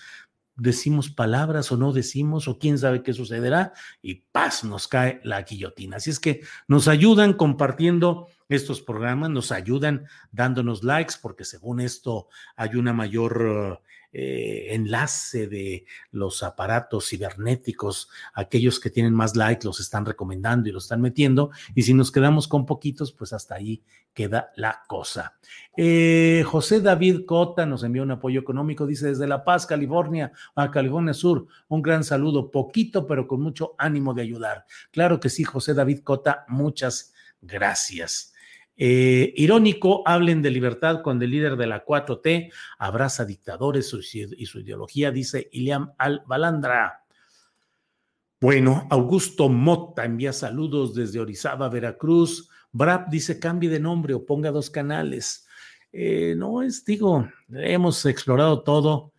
decimos 0.56 1.10
palabras 1.10 1.72
o 1.72 1.76
no 1.76 1.92
decimos 1.92 2.46
o 2.46 2.58
quién 2.58 2.78
sabe 2.78 3.02
qué 3.02 3.12
sucederá 3.12 3.72
y 4.02 4.16
paz 4.32 4.64
nos 4.64 4.86
cae 4.88 5.20
la 5.24 5.42
guillotina. 5.42 5.96
Así 5.96 6.10
es 6.10 6.20
que 6.20 6.42
nos 6.68 6.86
ayudan 6.86 7.32
compartiendo 7.32 8.28
estos 8.48 8.80
programas, 8.82 9.30
nos 9.30 9.52
ayudan 9.52 10.06
dándonos 10.32 10.82
likes 10.84 11.14
porque 11.20 11.44
según 11.44 11.80
esto 11.80 12.28
hay 12.56 12.76
una 12.76 12.92
mayor 12.92 13.80
eh, 14.16 14.72
enlace 14.72 15.48
de 15.48 15.86
los 16.12 16.44
aparatos 16.44 17.08
cibernéticos, 17.08 18.08
aquellos 18.32 18.78
que 18.78 18.88
tienen 18.88 19.12
más 19.12 19.34
likes 19.34 19.66
los 19.66 19.80
están 19.80 20.06
recomendando 20.06 20.68
y 20.68 20.72
los 20.72 20.84
están 20.84 21.00
metiendo, 21.00 21.50
y 21.74 21.82
si 21.82 21.94
nos 21.94 22.12
quedamos 22.12 22.46
con 22.46 22.64
poquitos, 22.64 23.10
pues 23.10 23.32
hasta 23.32 23.56
ahí 23.56 23.82
queda 24.12 24.52
la 24.54 24.84
cosa. 24.86 25.34
Eh, 25.76 26.44
José 26.46 26.80
David 26.80 27.24
Cota 27.26 27.66
nos 27.66 27.82
envió 27.82 28.04
un 28.04 28.12
apoyo 28.12 28.38
económico, 28.38 28.86
dice 28.86 29.08
desde 29.08 29.26
La 29.26 29.42
Paz, 29.42 29.66
California, 29.66 30.30
a 30.54 30.70
California 30.70 31.12
Sur, 31.12 31.48
un 31.66 31.82
gran 31.82 32.04
saludo, 32.04 32.52
poquito, 32.52 33.08
pero 33.08 33.26
con 33.26 33.40
mucho 33.40 33.74
ánimo 33.78 34.14
de 34.14 34.22
ayudar. 34.22 34.64
Claro 34.92 35.18
que 35.18 35.28
sí, 35.28 35.42
José 35.42 35.74
David 35.74 36.04
Cota, 36.04 36.44
muchas 36.46 37.12
gracias. 37.42 38.33
Eh, 38.76 39.32
irónico, 39.36 40.02
hablen 40.04 40.42
de 40.42 40.50
libertad 40.50 41.00
cuando 41.02 41.24
el 41.24 41.30
líder 41.30 41.56
de 41.56 41.66
la 41.66 41.84
4T 41.84 42.52
abraza 42.78 43.24
dictadores 43.24 43.94
y 44.14 44.46
su 44.46 44.60
ideología, 44.60 45.10
dice 45.10 45.48
Iliam 45.52 45.92
Al-Balandra. 45.98 47.04
Bueno, 48.40 48.86
Augusto 48.90 49.48
Mota 49.48 50.04
envía 50.04 50.32
saludos 50.32 50.94
desde 50.94 51.20
Orizaba, 51.20 51.68
Veracruz. 51.68 52.50
Brap 52.72 53.08
dice 53.08 53.38
cambie 53.38 53.70
de 53.70 53.80
nombre 53.80 54.12
o 54.12 54.26
ponga 54.26 54.50
dos 54.50 54.68
canales. 54.68 55.46
Eh, 55.92 56.34
no 56.36 56.60
es, 56.60 56.84
digo, 56.84 57.28
hemos 57.48 58.04
explorado 58.04 58.62
todo. 58.62 59.12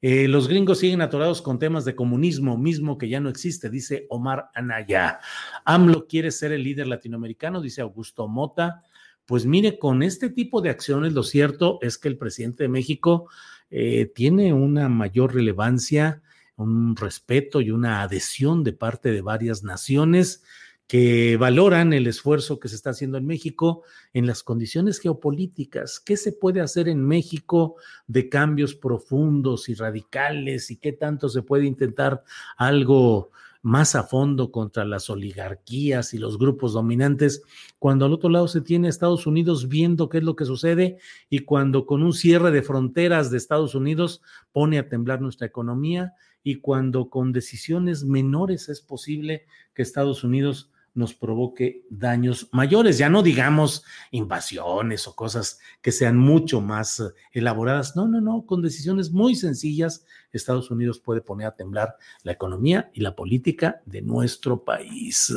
Eh, 0.00 0.28
los 0.28 0.48
gringos 0.48 0.78
siguen 0.78 1.02
atorados 1.02 1.42
con 1.42 1.58
temas 1.58 1.84
de 1.84 1.94
comunismo, 1.94 2.56
mismo 2.56 2.96
que 2.96 3.08
ya 3.08 3.20
no 3.20 3.28
existe, 3.28 3.68
dice 3.68 4.06
Omar 4.08 4.48
Anaya. 4.54 5.20
AMLO 5.66 6.06
quiere 6.06 6.30
ser 6.30 6.52
el 6.52 6.62
líder 6.62 6.86
latinoamericano, 6.86 7.60
dice 7.60 7.82
Augusto 7.82 8.28
Mota. 8.28 8.82
Pues 9.30 9.46
mire, 9.46 9.78
con 9.78 10.02
este 10.02 10.28
tipo 10.28 10.60
de 10.60 10.70
acciones, 10.70 11.12
lo 11.12 11.22
cierto 11.22 11.78
es 11.82 11.98
que 11.98 12.08
el 12.08 12.18
presidente 12.18 12.64
de 12.64 12.68
México 12.68 13.28
eh, 13.70 14.10
tiene 14.12 14.52
una 14.52 14.88
mayor 14.88 15.36
relevancia, 15.36 16.20
un 16.56 16.96
respeto 16.96 17.60
y 17.60 17.70
una 17.70 18.02
adhesión 18.02 18.64
de 18.64 18.72
parte 18.72 19.12
de 19.12 19.20
varias 19.20 19.62
naciones 19.62 20.42
que 20.88 21.36
valoran 21.36 21.92
el 21.92 22.08
esfuerzo 22.08 22.58
que 22.58 22.66
se 22.66 22.74
está 22.74 22.90
haciendo 22.90 23.18
en 23.18 23.26
México 23.26 23.84
en 24.14 24.26
las 24.26 24.42
condiciones 24.42 24.98
geopolíticas. 24.98 26.00
¿Qué 26.00 26.16
se 26.16 26.32
puede 26.32 26.60
hacer 26.60 26.88
en 26.88 27.06
México 27.06 27.76
de 28.08 28.28
cambios 28.28 28.74
profundos 28.74 29.68
y 29.68 29.74
radicales 29.74 30.72
y 30.72 30.76
qué 30.78 30.90
tanto 30.90 31.28
se 31.28 31.42
puede 31.42 31.66
intentar 31.66 32.24
algo 32.56 33.30
más 33.62 33.94
a 33.94 34.04
fondo 34.04 34.50
contra 34.50 34.84
las 34.84 35.10
oligarquías 35.10 36.14
y 36.14 36.18
los 36.18 36.38
grupos 36.38 36.72
dominantes, 36.72 37.42
cuando 37.78 38.06
al 38.06 38.12
otro 38.12 38.30
lado 38.30 38.48
se 38.48 38.60
tiene 38.60 38.88
Estados 38.88 39.26
Unidos 39.26 39.68
viendo 39.68 40.08
qué 40.08 40.18
es 40.18 40.24
lo 40.24 40.36
que 40.36 40.44
sucede 40.44 40.98
y 41.28 41.40
cuando 41.40 41.86
con 41.86 42.02
un 42.02 42.12
cierre 42.12 42.50
de 42.50 42.62
fronteras 42.62 43.30
de 43.30 43.36
Estados 43.36 43.74
Unidos 43.74 44.22
pone 44.52 44.78
a 44.78 44.88
temblar 44.88 45.20
nuestra 45.20 45.46
economía 45.46 46.14
y 46.42 46.56
cuando 46.56 47.10
con 47.10 47.32
decisiones 47.32 48.04
menores 48.04 48.68
es 48.68 48.80
posible 48.80 49.44
que 49.74 49.82
Estados 49.82 50.24
Unidos 50.24 50.70
nos 51.00 51.14
provoque 51.14 51.84
daños 51.90 52.48
mayores, 52.52 52.98
ya 52.98 53.08
no 53.08 53.22
digamos 53.22 53.84
invasiones 54.12 55.08
o 55.08 55.16
cosas 55.16 55.58
que 55.82 55.90
sean 55.90 56.16
mucho 56.16 56.60
más 56.60 57.00
eh, 57.00 57.04
elaboradas, 57.32 57.96
no, 57.96 58.06
no, 58.06 58.20
no, 58.20 58.46
con 58.46 58.62
decisiones 58.62 59.10
muy 59.10 59.34
sencillas, 59.34 60.04
Estados 60.32 60.70
Unidos 60.70 61.00
puede 61.00 61.20
poner 61.20 61.48
a 61.48 61.56
temblar 61.56 61.96
la 62.22 62.32
economía 62.32 62.90
y 62.94 63.00
la 63.00 63.16
política 63.16 63.82
de 63.84 64.02
nuestro 64.02 64.64
país. 64.64 65.34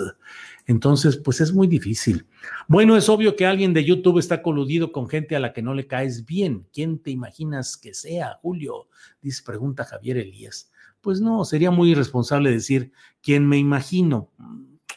Entonces, 0.65 1.17
pues 1.17 1.41
es 1.41 1.53
muy 1.53 1.67
difícil. 1.67 2.27
Bueno, 2.67 2.95
es 2.95 3.09
obvio 3.09 3.35
que 3.35 3.45
alguien 3.45 3.73
de 3.73 3.83
YouTube 3.83 4.19
está 4.19 4.41
coludido 4.41 4.91
con 4.91 5.09
gente 5.09 5.35
a 5.35 5.39
la 5.39 5.53
que 5.53 5.61
no 5.61 5.73
le 5.73 5.87
caes 5.87 6.25
bien. 6.25 6.67
¿Quién 6.71 6.99
te 6.99 7.11
imaginas 7.11 7.75
que 7.75 7.93
sea, 7.93 8.39
Julio? 8.41 8.87
Dice, 9.21 9.43
pregunta 9.43 9.83
Javier 9.83 10.17
Elías. 10.17 10.71
Pues 11.01 11.19
no, 11.19 11.43
sería 11.43 11.71
muy 11.71 11.91
irresponsable 11.91 12.51
decir 12.51 12.93
quién 13.21 13.47
me 13.47 13.57
imagino 13.57 14.29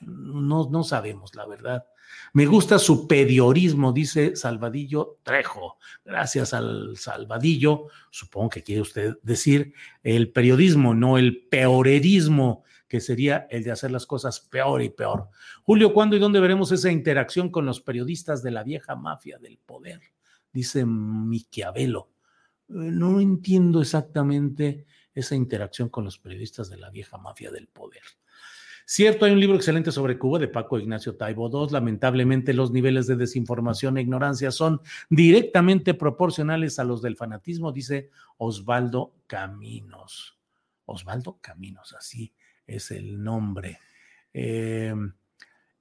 no, 0.02 0.68
no 0.70 0.84
sabemos, 0.84 1.34
la 1.34 1.46
verdad. 1.46 1.84
Me 2.32 2.46
gusta 2.46 2.78
su 2.78 3.06
pediorismo, 3.06 3.92
dice 3.92 4.36
Salvadillo 4.36 5.18
Trejo. 5.22 5.78
Gracias 6.04 6.54
al 6.54 6.96
Salvadillo, 6.96 7.86
supongo 8.10 8.50
que 8.50 8.62
quiere 8.62 8.82
usted 8.82 9.18
decir 9.22 9.74
el 10.02 10.30
periodismo, 10.32 10.94
no 10.94 11.18
el 11.18 11.46
peorerismo, 11.48 12.64
que 12.88 13.00
sería 13.00 13.46
el 13.50 13.64
de 13.64 13.72
hacer 13.72 13.90
las 13.90 14.06
cosas 14.06 14.40
peor 14.40 14.82
y 14.82 14.90
peor. 14.90 15.28
Julio, 15.64 15.92
¿cuándo 15.92 16.16
y 16.16 16.18
dónde 16.18 16.40
veremos 16.40 16.70
esa 16.72 16.90
interacción 16.90 17.50
con 17.50 17.66
los 17.66 17.80
periodistas 17.80 18.42
de 18.42 18.52
la 18.52 18.62
vieja 18.62 18.94
mafia 18.94 19.38
del 19.38 19.58
poder? 19.58 20.00
Dice 20.52 20.84
Miquiavelo. 20.86 22.10
Eh, 22.68 22.74
no 22.74 23.20
entiendo 23.20 23.80
exactamente 23.80 24.86
esa 25.14 25.34
interacción 25.34 25.88
con 25.88 26.04
los 26.04 26.18
periodistas 26.18 26.68
de 26.68 26.76
la 26.76 26.90
vieja 26.90 27.16
mafia 27.18 27.50
del 27.50 27.68
poder. 27.68 28.02
Cierto, 28.88 29.24
hay 29.24 29.32
un 29.32 29.40
libro 29.40 29.56
excelente 29.56 29.90
sobre 29.90 30.16
Cuba 30.16 30.38
de 30.38 30.46
Paco 30.46 30.78
Ignacio 30.78 31.16
Taibo 31.16 31.50
II. 31.52 31.72
Lamentablemente, 31.72 32.54
los 32.54 32.70
niveles 32.70 33.08
de 33.08 33.16
desinformación 33.16 33.98
e 33.98 34.02
ignorancia 34.02 34.52
son 34.52 34.80
directamente 35.10 35.92
proporcionales 35.92 36.78
a 36.78 36.84
los 36.84 37.02
del 37.02 37.16
fanatismo, 37.16 37.72
dice 37.72 38.10
Osvaldo 38.36 39.12
Caminos. 39.26 40.38
Osvaldo 40.84 41.38
Caminos, 41.40 41.96
así 41.98 42.32
es 42.64 42.92
el 42.92 43.20
nombre. 43.20 43.80
Eh, 44.32 44.94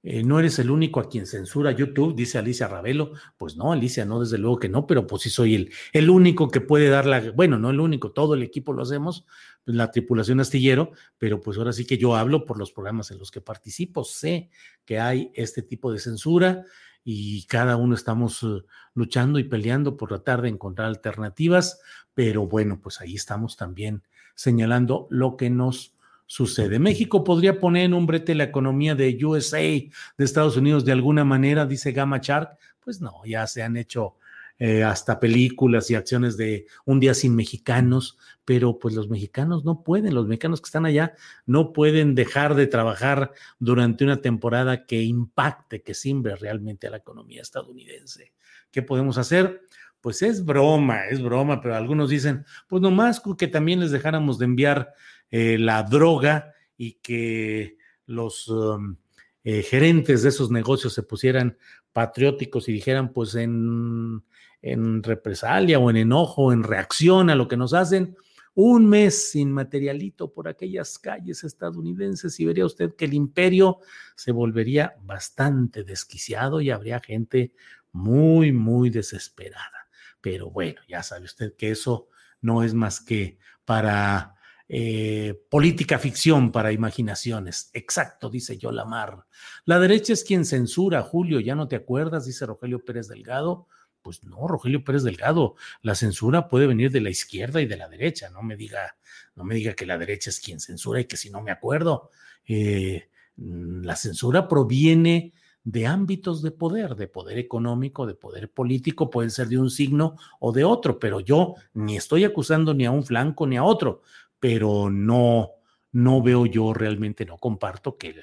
eh, 0.08 0.22
no 0.22 0.38
eres 0.38 0.60
el 0.60 0.70
único 0.70 1.00
a 1.00 1.08
quien 1.08 1.26
censura 1.26 1.72
YouTube, 1.72 2.14
dice 2.14 2.38
Alicia 2.38 2.68
Ravelo. 2.68 3.10
Pues 3.36 3.56
no, 3.56 3.72
Alicia, 3.72 4.04
no, 4.04 4.20
desde 4.20 4.38
luego 4.38 4.60
que 4.60 4.68
no, 4.68 4.86
pero 4.86 5.04
pues 5.04 5.22
sí 5.22 5.30
soy 5.30 5.56
el, 5.56 5.72
el 5.92 6.10
único 6.10 6.48
que 6.48 6.60
puede 6.60 6.88
dar 6.88 7.06
la, 7.06 7.32
bueno, 7.32 7.58
no 7.58 7.70
el 7.70 7.80
único, 7.80 8.12
todo 8.12 8.34
el 8.34 8.44
equipo 8.44 8.72
lo 8.72 8.82
hacemos, 8.82 9.26
la 9.66 9.90
tripulación 9.90 10.40
astillero, 10.40 10.92
pero 11.18 11.40
pues 11.40 11.58
ahora 11.58 11.72
sí 11.72 11.84
que 11.84 11.98
yo 11.98 12.14
hablo 12.16 12.46
por 12.46 12.58
los 12.58 12.72
programas 12.72 13.10
en 13.10 13.18
los 13.18 13.30
que 13.30 13.40
participo, 13.40 14.04
sé 14.04 14.50
que 14.84 14.98
hay 15.00 15.32
este 15.34 15.62
tipo 15.62 15.92
de 15.92 15.98
censura 15.98 16.64
y 17.04 17.44
cada 17.46 17.76
uno 17.76 17.94
estamos 17.94 18.42
eh, 18.42 18.64
luchando 18.94 19.38
y 19.38 19.44
peleando 19.44 19.96
por 19.96 20.08
tratar 20.08 20.42
de 20.42 20.48
encontrar 20.48 20.88
alternativas, 20.88 21.80
pero 22.14 22.46
bueno, 22.46 22.80
pues 22.80 23.00
ahí 23.00 23.14
estamos 23.14 23.56
también 23.56 24.02
señalando 24.34 25.06
lo 25.10 25.36
que 25.36 25.50
nos 25.50 25.94
sucede. 26.26 26.78
México 26.78 27.24
podría 27.24 27.60
poner 27.60 27.84
en 27.84 27.94
un 27.94 28.06
brete 28.06 28.34
la 28.34 28.44
economía 28.44 28.94
de 28.94 29.18
USA, 29.24 29.58
de 29.58 29.90
Estados 30.18 30.56
Unidos, 30.56 30.84
de 30.84 30.92
alguna 30.92 31.24
manera, 31.24 31.66
dice 31.66 31.92
Gama 31.92 32.18
Shark. 32.18 32.58
Pues 32.80 33.00
no, 33.00 33.24
ya 33.24 33.46
se 33.46 33.62
han 33.62 33.76
hecho 33.76 34.14
eh, 34.58 34.84
hasta 34.84 35.20
películas 35.20 35.90
y 35.90 35.94
acciones 35.94 36.38
de 36.38 36.66
un 36.86 36.98
día 36.98 37.12
sin 37.12 37.36
mexicanos, 37.36 38.16
pero 38.46 38.78
pues 38.78 38.94
los 38.94 39.10
mexicanos 39.10 39.64
no 39.66 39.82
pueden, 39.82 40.14
los 40.14 40.26
mexicanos 40.26 40.62
que 40.62 40.68
están 40.68 40.86
allá 40.86 41.14
no 41.44 41.74
pueden 41.74 42.14
dejar 42.14 42.54
de 42.54 42.66
trabajar 42.66 43.32
durante 43.58 44.04
una 44.04 44.22
temporada 44.22 44.86
que 44.86 45.02
impacte, 45.02 45.82
que 45.82 45.92
simbre 45.92 46.36
realmente 46.36 46.86
a 46.86 46.90
la 46.90 46.96
economía 46.96 47.42
estadounidense. 47.42 48.32
¿Qué 48.70 48.80
podemos 48.80 49.18
hacer? 49.18 49.60
Pues 50.00 50.22
es 50.22 50.42
broma, 50.42 51.06
es 51.06 51.20
broma, 51.20 51.60
pero 51.60 51.74
algunos 51.74 52.08
dicen, 52.08 52.46
pues 52.66 52.80
nomás 52.80 53.20
que 53.36 53.48
también 53.48 53.80
les 53.80 53.90
dejáramos 53.90 54.38
de 54.38 54.46
enviar 54.46 54.94
eh, 55.30 55.58
la 55.58 55.82
droga 55.82 56.54
y 56.78 56.92
que 57.02 57.76
los 58.06 58.48
um, 58.48 58.96
eh, 59.44 59.62
gerentes 59.62 60.22
de 60.22 60.30
esos 60.30 60.50
negocios 60.50 60.94
se 60.94 61.02
pusieran 61.02 61.58
patrióticos 61.92 62.68
y 62.68 62.72
dijeran, 62.72 63.12
pues 63.12 63.34
en, 63.34 64.22
en 64.66 65.02
represalia 65.02 65.78
o 65.78 65.90
en 65.90 65.96
enojo, 65.96 66.52
en 66.52 66.64
reacción 66.64 67.30
a 67.30 67.36
lo 67.36 67.46
que 67.46 67.56
nos 67.56 67.72
hacen, 67.72 68.16
un 68.54 68.88
mes 68.88 69.30
sin 69.30 69.52
materialito 69.52 70.32
por 70.32 70.48
aquellas 70.48 70.98
calles 70.98 71.44
estadounidenses 71.44 72.40
y 72.40 72.46
vería 72.46 72.66
usted 72.66 72.96
que 72.96 73.04
el 73.04 73.14
imperio 73.14 73.78
se 74.16 74.32
volvería 74.32 74.96
bastante 75.02 75.84
desquiciado 75.84 76.60
y 76.60 76.70
habría 76.70 76.98
gente 77.00 77.52
muy, 77.92 78.50
muy 78.50 78.90
desesperada. 78.90 79.88
Pero 80.20 80.50
bueno, 80.50 80.80
ya 80.88 81.02
sabe 81.04 81.26
usted 81.26 81.54
que 81.54 81.70
eso 81.70 82.08
no 82.40 82.64
es 82.64 82.74
más 82.74 83.00
que 83.00 83.38
para 83.64 84.34
eh, 84.68 85.40
política 85.48 85.98
ficción 86.00 86.50
para 86.50 86.72
imaginaciones. 86.72 87.70
Exacto, 87.72 88.30
dice 88.30 88.58
Yolamar. 88.58 89.26
La 89.64 89.78
derecha 89.78 90.12
es 90.12 90.24
quien 90.24 90.44
censura, 90.44 91.02
Julio, 91.02 91.38
¿ya 91.38 91.54
no 91.54 91.68
te 91.68 91.76
acuerdas? 91.76 92.26
Dice 92.26 92.46
Rogelio 92.46 92.84
Pérez 92.84 93.06
Delgado. 93.06 93.68
Pues 94.06 94.22
no, 94.22 94.46
Rogelio 94.46 94.84
Pérez 94.84 95.02
Delgado, 95.02 95.56
la 95.82 95.96
censura 95.96 96.46
puede 96.46 96.68
venir 96.68 96.92
de 96.92 97.00
la 97.00 97.10
izquierda 97.10 97.60
y 97.60 97.66
de 97.66 97.76
la 97.76 97.88
derecha. 97.88 98.30
No 98.30 98.42
me 98.42 98.56
diga, 98.56 98.96
no 99.34 99.42
me 99.42 99.56
diga 99.56 99.74
que 99.74 99.84
la 99.84 99.98
derecha 99.98 100.30
es 100.30 100.38
quien 100.38 100.60
censura 100.60 101.00
y 101.00 101.06
que 101.06 101.16
si 101.16 101.30
no 101.30 101.42
me 101.42 101.50
acuerdo. 101.50 102.10
Eh, 102.46 103.08
la 103.36 103.96
censura 103.96 104.46
proviene 104.46 105.32
de 105.64 105.86
ámbitos 105.88 106.40
de 106.42 106.52
poder, 106.52 106.94
de 106.94 107.08
poder 107.08 107.38
económico, 107.38 108.06
de 108.06 108.14
poder 108.14 108.48
político, 108.52 109.10
pueden 109.10 109.32
ser 109.32 109.48
de 109.48 109.58
un 109.58 109.70
signo 109.70 110.16
o 110.38 110.52
de 110.52 110.62
otro, 110.62 111.00
pero 111.00 111.18
yo 111.18 111.56
ni 111.74 111.96
estoy 111.96 112.22
acusando 112.22 112.72
ni 112.72 112.86
a 112.86 112.92
un 112.92 113.04
flanco 113.04 113.44
ni 113.48 113.56
a 113.56 113.64
otro 113.64 114.02
pero 114.38 114.90
no, 114.90 115.50
no 115.92 116.22
veo 116.22 116.46
yo 116.46 116.72
realmente, 116.74 117.24
no 117.24 117.38
comparto 117.38 117.96
que 117.96 118.14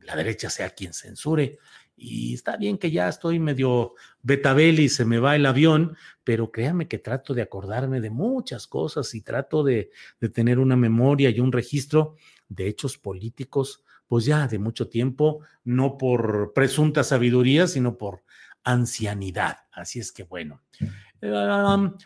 la 0.00 0.16
derecha 0.16 0.50
sea 0.50 0.70
quien 0.70 0.92
censure. 0.92 1.58
Y 2.04 2.34
está 2.34 2.56
bien 2.56 2.78
que 2.78 2.90
ya 2.90 3.08
estoy 3.08 3.38
medio 3.38 3.94
betabel 4.22 4.80
y 4.80 4.88
se 4.88 5.04
me 5.04 5.20
va 5.20 5.36
el 5.36 5.46
avión, 5.46 5.96
pero 6.24 6.50
créame 6.50 6.88
que 6.88 6.98
trato 6.98 7.32
de 7.32 7.42
acordarme 7.42 8.00
de 8.00 8.10
muchas 8.10 8.66
cosas 8.66 9.14
y 9.14 9.20
trato 9.20 9.62
de, 9.62 9.90
de 10.20 10.28
tener 10.28 10.58
una 10.58 10.74
memoria 10.74 11.30
y 11.30 11.38
un 11.38 11.52
registro 11.52 12.16
de 12.48 12.66
hechos 12.66 12.98
políticos, 12.98 13.84
pues 14.08 14.24
ya 14.24 14.48
de 14.48 14.58
mucho 14.58 14.88
tiempo, 14.88 15.42
no 15.62 15.96
por 15.96 16.52
presunta 16.54 17.04
sabiduría, 17.04 17.68
sino 17.68 17.96
por 17.96 18.24
ancianidad. 18.64 19.58
Así 19.70 20.00
es 20.00 20.10
que 20.10 20.24
bueno. 20.24 20.60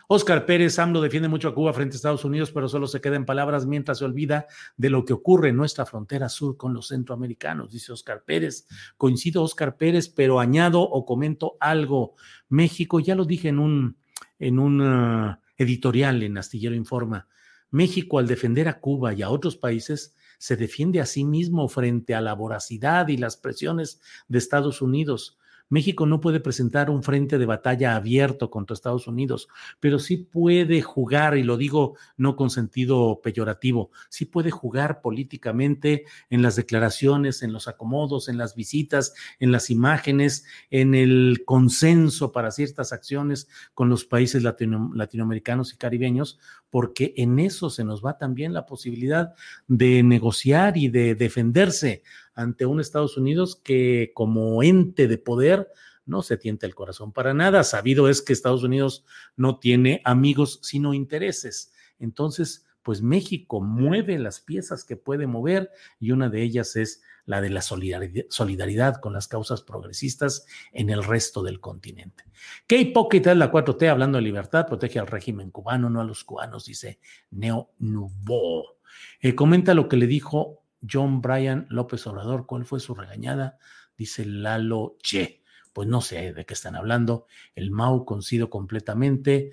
Oscar 0.07 0.45
Pérez, 0.45 0.77
AMLO 0.77 1.01
defiende 1.01 1.27
mucho 1.27 1.47
a 1.47 1.55
Cuba 1.55 1.73
frente 1.73 1.95
a 1.95 1.97
Estados 1.97 2.23
Unidos, 2.23 2.51
pero 2.51 2.69
solo 2.69 2.85
se 2.85 3.01
queda 3.01 3.15
en 3.15 3.25
palabras 3.25 3.65
mientras 3.65 3.97
se 3.97 4.05
olvida 4.05 4.45
de 4.75 4.91
lo 4.91 5.05
que 5.05 5.13
ocurre 5.13 5.49
en 5.49 5.55
nuestra 5.55 5.87
frontera 5.87 6.29
sur 6.29 6.55
con 6.55 6.73
los 6.73 6.89
centroamericanos, 6.89 7.71
dice 7.71 7.91
Oscar 7.91 8.23
Pérez. 8.23 8.67
Coincido, 8.95 9.41
Oscar 9.41 9.75
Pérez, 9.75 10.07
pero 10.07 10.39
añado 10.39 10.81
o 10.81 11.03
comento 11.03 11.57
algo. 11.59 12.13
México, 12.49 12.99
ya 12.99 13.15
lo 13.15 13.25
dije 13.25 13.49
en 13.49 13.57
un, 13.57 13.97
en 14.37 14.59
un 14.59 14.81
uh, 14.81 15.37
editorial 15.57 16.21
en 16.21 16.37
Astillero 16.37 16.75
Informa, 16.75 17.27
México 17.71 18.19
al 18.19 18.27
defender 18.27 18.67
a 18.67 18.79
Cuba 18.79 19.13
y 19.13 19.23
a 19.23 19.29
otros 19.29 19.57
países 19.57 20.15
se 20.37 20.55
defiende 20.55 21.01
a 21.01 21.07
sí 21.07 21.23
mismo 21.23 21.67
frente 21.67 22.13
a 22.13 22.21
la 22.21 22.33
voracidad 22.33 23.07
y 23.07 23.17
las 23.17 23.35
presiones 23.35 23.99
de 24.27 24.37
Estados 24.37 24.81
Unidos 24.83 25.39
México 25.69 26.05
no 26.05 26.21
puede 26.21 26.39
presentar 26.39 26.89
un 26.89 27.03
frente 27.03 27.37
de 27.37 27.45
batalla 27.45 27.95
abierto 27.95 28.49
contra 28.49 28.73
Estados 28.73 29.07
Unidos, 29.07 29.47
pero 29.79 29.99
sí 29.99 30.17
puede 30.17 30.81
jugar, 30.81 31.37
y 31.37 31.43
lo 31.43 31.57
digo 31.57 31.95
no 32.15 32.35
con 32.35 32.49
sentido 32.49 33.19
peyorativo, 33.21 33.91
sí 34.09 34.25
puede 34.25 34.51
jugar 34.51 35.01
políticamente 35.01 36.05
en 36.29 36.41
las 36.41 36.55
declaraciones, 36.55 37.43
en 37.43 37.53
los 37.53 37.67
acomodos, 37.67 38.29
en 38.29 38.37
las 38.37 38.55
visitas, 38.55 39.13
en 39.39 39.51
las 39.51 39.69
imágenes, 39.69 40.45
en 40.69 40.95
el 40.95 41.43
consenso 41.45 42.31
para 42.31 42.51
ciertas 42.51 42.93
acciones 42.93 43.47
con 43.73 43.89
los 43.89 44.05
países 44.05 44.43
latinoamericanos 44.43 45.73
y 45.73 45.77
caribeños, 45.77 46.39
porque 46.69 47.13
en 47.17 47.39
eso 47.39 47.69
se 47.69 47.83
nos 47.83 48.03
va 48.05 48.17
también 48.17 48.53
la 48.53 48.65
posibilidad 48.65 49.33
de 49.67 50.03
negociar 50.03 50.77
y 50.77 50.89
de 50.89 51.15
defenderse 51.15 52.03
ante 52.33 52.65
un 52.65 52.79
Estados 52.79 53.17
Unidos 53.17 53.55
que 53.55 54.11
como 54.13 54.61
ente 54.63 55.07
de 55.07 55.17
poder 55.17 55.69
no 56.05 56.21
se 56.21 56.37
tienta 56.37 56.65
el 56.65 56.75
corazón 56.75 57.11
para 57.11 57.33
nada. 57.33 57.63
Sabido 57.63 58.09
es 58.09 58.21
que 58.21 58.33
Estados 58.33 58.63
Unidos 58.63 59.05
no 59.35 59.59
tiene 59.59 60.01
amigos 60.05 60.59
sino 60.63 60.93
intereses. 60.93 61.71
Entonces, 61.99 62.65
pues 62.81 63.01
México 63.01 63.59
mueve 63.59 64.17
las 64.17 64.39
piezas 64.39 64.85
que 64.85 64.95
puede 64.95 65.27
mover 65.27 65.69
y 65.99 66.11
una 66.11 66.29
de 66.29 66.41
ellas 66.41 66.75
es 66.77 67.01
la 67.27 67.41
de 67.41 67.49
la 67.49 67.61
solidaridad 67.61 68.95
con 69.01 69.13
las 69.13 69.27
causas 69.27 69.61
progresistas 69.61 70.47
en 70.71 70.89
el 70.89 71.03
resto 71.03 71.43
del 71.43 71.59
continente. 71.59 72.23
Qué 72.65 72.77
hipócrita 72.77 73.31
es 73.33 73.37
la 73.37 73.51
4T 73.51 73.89
hablando 73.89 74.17
de 74.17 74.23
libertad, 74.23 74.65
protege 74.65 74.97
al 74.97 75.07
régimen 75.07 75.51
cubano, 75.51 75.89
no 75.89 75.99
a 75.99 76.05
los 76.05 76.23
cubanos, 76.23 76.65
dice 76.65 76.99
Neo 77.29 77.71
Nubo. 77.79 78.77
Eh, 79.19 79.35
comenta 79.35 79.73
lo 79.73 79.89
que 79.89 79.97
le 79.97 80.07
dijo 80.07 80.63
John 80.89 81.21
Bryan 81.21 81.67
López 81.69 82.07
Obrador, 82.07 82.45
¿cuál 82.47 82.65
fue 82.65 82.79
su 82.79 82.95
regañada? 82.95 83.59
Dice 83.97 84.25
Lalo 84.25 84.95
Che. 85.03 85.43
Pues 85.73 85.87
no 85.87 86.01
sé 86.01 86.33
de 86.33 86.45
qué 86.45 86.53
están 86.53 86.75
hablando. 86.75 87.27
El 87.55 87.71
Mau 87.71 88.05
coincido 88.05 88.49
completamente. 88.49 89.51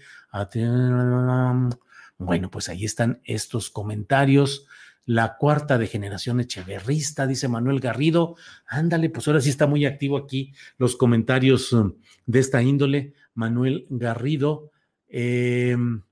Bueno, 2.19 2.51
pues 2.51 2.69
ahí 2.69 2.85
están 2.85 3.21
estos 3.25 3.69
comentarios 3.69 4.67
la 5.07 5.37
cuarta 5.37 5.79
de 5.79 5.87
generación 5.87 6.41
echeverrista, 6.41 7.27
dice 7.27 7.49
Manuel 7.49 7.81
Garrido. 7.81 8.37
Ándale, 8.67 9.11
pues 9.11 9.27
ahora 9.29 9.41
sí 9.41 9.51
está 9.51 9.67
muy 9.67 9.85
activo 9.85 10.17
aquí 10.17 10.53
los 10.79 10.97
comentarios 10.97 11.73
um, 11.73 11.95
de 12.27 12.41
esta 12.41 12.63
índole. 12.63 13.15
Manuel 13.35 13.87
Garrido. 13.91 14.71
Em, 15.09 16.03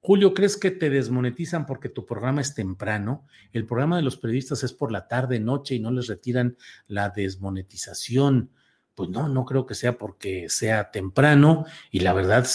Julio, 0.00 0.32
¿crees 0.32 0.56
que 0.56 0.70
te 0.70 0.90
desmonetizan 0.90 1.66
porque 1.66 1.88
tu 1.88 2.06
programa 2.06 2.40
es 2.40 2.54
temprano? 2.54 3.26
El 3.52 3.66
programa 3.66 3.96
de 3.96 4.02
los 4.02 4.16
periodistas 4.16 4.62
es 4.62 4.72
por 4.72 4.92
la 4.92 5.08
tarde, 5.08 5.40
noche 5.40 5.74
y 5.74 5.80
no 5.80 5.90
les 5.90 6.06
retiran 6.06 6.56
la 6.86 7.10
desmonetización. 7.10 8.50
Pues 8.94 9.10
no, 9.10 9.28
no 9.28 9.44
creo 9.44 9.64
que 9.64 9.74
sea 9.74 9.96
porque 9.96 10.48
sea 10.48 10.90
temprano 10.90 11.66
y 11.90 12.00
la 12.00 12.12
verdad, 12.12 12.46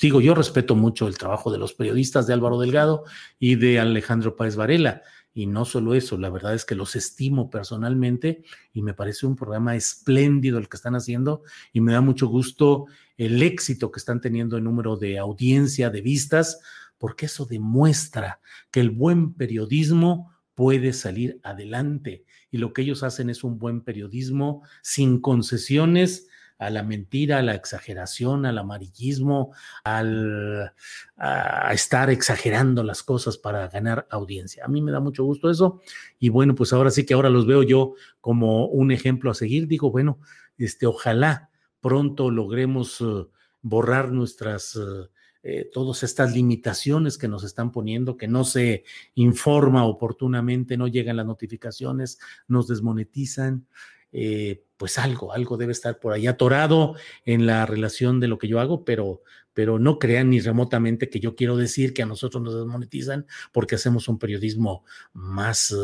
digo, 0.00 0.20
yo 0.20 0.34
respeto 0.34 0.74
mucho 0.74 1.06
el 1.06 1.16
trabajo 1.16 1.52
de 1.52 1.58
los 1.58 1.74
periodistas 1.74 2.26
de 2.26 2.32
Álvaro 2.32 2.58
Delgado 2.58 3.04
y 3.38 3.54
de 3.54 3.78
Alejandro 3.78 4.34
Páez 4.34 4.56
Varela 4.56 5.02
y 5.34 5.46
no 5.46 5.64
solo 5.64 5.94
eso, 5.94 6.18
la 6.18 6.30
verdad 6.30 6.54
es 6.54 6.64
que 6.64 6.74
los 6.74 6.94
estimo 6.94 7.48
personalmente 7.48 8.44
y 8.72 8.82
me 8.82 8.94
parece 8.94 9.26
un 9.26 9.36
programa 9.36 9.74
espléndido 9.76 10.58
el 10.58 10.68
que 10.68 10.76
están 10.76 10.94
haciendo 10.94 11.42
y 11.72 11.80
me 11.80 11.92
da 11.92 12.00
mucho 12.00 12.26
gusto 12.26 12.86
el 13.16 13.42
éxito 13.42 13.90
que 13.90 13.98
están 13.98 14.20
teniendo 14.20 14.58
en 14.58 14.64
número 14.64 14.96
de 14.96 15.18
audiencia, 15.18 15.90
de 15.90 16.02
vistas, 16.02 16.60
porque 16.98 17.26
eso 17.26 17.46
demuestra 17.46 18.40
que 18.70 18.80
el 18.80 18.90
buen 18.90 19.34
periodismo 19.34 20.32
puede 20.54 20.92
salir 20.92 21.40
adelante 21.42 22.24
y 22.50 22.58
lo 22.58 22.72
que 22.72 22.82
ellos 22.82 23.02
hacen 23.02 23.30
es 23.30 23.42
un 23.42 23.58
buen 23.58 23.80
periodismo 23.80 24.62
sin 24.82 25.20
concesiones 25.20 26.28
a 26.66 26.70
la 26.70 26.82
mentira, 26.82 27.38
a 27.38 27.42
la 27.42 27.54
exageración, 27.54 28.46
al 28.46 28.58
amarillismo, 28.58 29.52
al, 29.84 30.72
a 31.16 31.72
estar 31.72 32.10
exagerando 32.10 32.82
las 32.82 33.02
cosas 33.02 33.36
para 33.36 33.68
ganar 33.68 34.06
audiencia. 34.10 34.64
A 34.64 34.68
mí 34.68 34.80
me 34.80 34.92
da 34.92 35.00
mucho 35.00 35.24
gusto 35.24 35.50
eso 35.50 35.80
y 36.18 36.28
bueno, 36.28 36.54
pues 36.54 36.72
ahora 36.72 36.90
sí 36.90 37.04
que 37.04 37.14
ahora 37.14 37.30
los 37.30 37.46
veo 37.46 37.62
yo 37.62 37.94
como 38.20 38.66
un 38.66 38.92
ejemplo 38.92 39.30
a 39.30 39.34
seguir. 39.34 39.66
Digo, 39.66 39.90
bueno, 39.90 40.18
este, 40.58 40.86
ojalá 40.86 41.50
pronto 41.80 42.30
logremos 42.30 43.00
uh, 43.00 43.30
borrar 43.60 44.12
nuestras... 44.12 44.76
Uh, 44.76 45.08
eh, 45.44 45.68
todas 45.72 46.04
estas 46.04 46.32
limitaciones 46.32 47.18
que 47.18 47.26
nos 47.26 47.42
están 47.42 47.72
poniendo, 47.72 48.16
que 48.16 48.28
no 48.28 48.44
se 48.44 48.84
informa 49.16 49.84
oportunamente, 49.86 50.76
no 50.76 50.86
llegan 50.86 51.16
las 51.16 51.26
notificaciones, 51.26 52.20
nos 52.46 52.68
desmonetizan. 52.68 53.66
Eh, 54.12 54.62
pues 54.82 54.98
algo, 54.98 55.32
algo 55.32 55.56
debe 55.56 55.70
estar 55.70 56.00
por 56.00 56.12
ahí 56.12 56.26
atorado 56.26 56.96
en 57.24 57.46
la 57.46 57.66
relación 57.66 58.18
de 58.18 58.26
lo 58.26 58.36
que 58.36 58.48
yo 58.48 58.58
hago, 58.58 58.84
pero, 58.84 59.22
pero 59.54 59.78
no 59.78 59.98
crean 59.98 60.30
ni 60.30 60.40
remotamente 60.40 61.08
que 61.08 61.20
yo 61.20 61.34
quiero 61.34 61.56
decir 61.56 61.94
que 61.94 62.02
a 62.02 62.06
nosotros 62.06 62.42
nos 62.42 62.54
desmonetizan 62.54 63.26
porque 63.52 63.74
hacemos 63.74 64.08
un 64.08 64.18
periodismo 64.18 64.84
más 65.12 65.74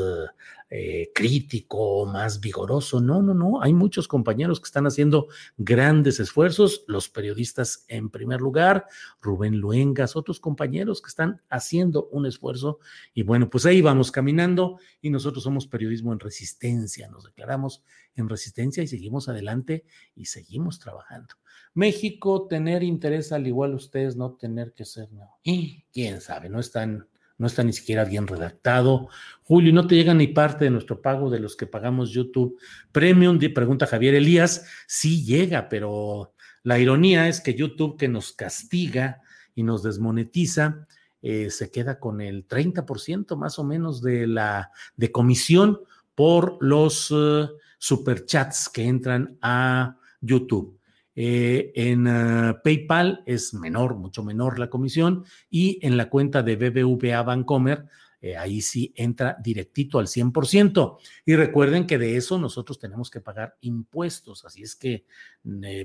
eh, 0.70 1.12
crítico, 1.14 2.04
más 2.04 2.40
vigoroso. 2.40 3.00
No, 3.00 3.22
no, 3.22 3.32
no. 3.32 3.62
Hay 3.62 3.72
muchos 3.72 4.06
compañeros 4.06 4.60
que 4.60 4.66
están 4.66 4.86
haciendo 4.86 5.28
grandes 5.56 6.20
esfuerzos, 6.20 6.84
los 6.86 7.08
periodistas 7.08 7.86
en 7.88 8.10
primer 8.10 8.42
lugar, 8.42 8.86
Rubén 9.22 9.56
Luengas, 9.60 10.14
otros 10.14 10.40
compañeros 10.40 11.00
que 11.00 11.08
están 11.08 11.40
haciendo 11.48 12.08
un 12.08 12.26
esfuerzo. 12.26 12.80
Y 13.14 13.22
bueno, 13.22 13.48
pues 13.48 13.64
ahí 13.64 13.80
vamos 13.80 14.12
caminando 14.12 14.78
y 15.00 15.08
nosotros 15.08 15.42
somos 15.42 15.66
periodismo 15.66 16.12
en 16.12 16.20
resistencia, 16.20 17.08
nos 17.08 17.24
declaramos 17.24 17.82
en 18.14 18.28
resistencia 18.28 18.82
y 18.82 18.88
seguimos 18.88 19.30
adelante 19.30 19.86
y 20.14 20.26
seguimos 20.26 20.78
trabajando. 20.78 21.34
México, 21.74 22.46
tener 22.48 22.82
interés 22.82 23.32
al 23.32 23.46
igual 23.46 23.74
ustedes, 23.74 24.16
no 24.16 24.32
tener 24.32 24.72
que 24.72 24.84
ser. 24.84 25.08
Y 25.42 25.84
quién 25.92 26.20
sabe, 26.20 26.48
no 26.48 26.60
están, 26.60 27.06
no 27.36 27.46
está 27.46 27.62
ni 27.62 27.72
siquiera 27.72 28.04
bien 28.04 28.26
redactado. 28.26 29.08
Julio, 29.44 29.72
¿no 29.72 29.86
te 29.86 29.94
llega 29.94 30.14
ni 30.14 30.26
parte 30.28 30.64
de 30.64 30.70
nuestro 30.70 31.00
pago 31.00 31.30
de 31.30 31.40
los 31.40 31.56
que 31.56 31.66
pagamos 31.66 32.10
YouTube 32.10 32.58
Premium? 32.92 33.38
Pregunta 33.54 33.86
Javier 33.86 34.14
Elías. 34.14 34.66
Sí 34.86 35.24
llega, 35.24 35.68
pero 35.68 36.34
la 36.62 36.78
ironía 36.78 37.28
es 37.28 37.40
que 37.40 37.54
YouTube 37.54 37.96
que 37.96 38.08
nos 38.08 38.32
castiga 38.32 39.22
y 39.54 39.62
nos 39.62 39.82
desmonetiza, 39.82 40.86
eh, 41.22 41.50
se 41.50 41.70
queda 41.70 41.98
con 41.98 42.20
el 42.20 42.46
30% 42.46 43.36
más 43.36 43.58
o 43.58 43.64
menos 43.64 44.02
de 44.02 44.26
la 44.26 44.70
de 44.96 45.10
comisión 45.10 45.80
por 46.14 46.58
los 46.60 47.10
uh, 47.10 47.48
superchats 47.78 48.68
que 48.68 48.84
entran 48.84 49.38
a 49.40 49.96
YouTube. 50.20 50.77
Eh, 51.20 51.72
en 51.74 52.06
eh, 52.06 52.54
PayPal 52.62 53.24
es 53.26 53.52
menor, 53.52 53.96
mucho 53.96 54.22
menor 54.22 54.60
la 54.60 54.70
comisión, 54.70 55.24
y 55.50 55.84
en 55.84 55.96
la 55.96 56.08
cuenta 56.08 56.44
de 56.44 56.54
BBVA 56.54 57.24
Bancomer, 57.24 57.86
eh, 58.20 58.36
ahí 58.36 58.60
sí 58.60 58.92
entra 58.94 59.36
directito 59.42 59.98
al 59.98 60.06
100%. 60.06 60.98
Y 61.26 61.34
recuerden 61.34 61.88
que 61.88 61.98
de 61.98 62.16
eso 62.16 62.38
nosotros 62.38 62.78
tenemos 62.78 63.10
que 63.10 63.20
pagar 63.20 63.56
impuestos, 63.62 64.44
así 64.44 64.62
es 64.62 64.76
que 64.76 65.06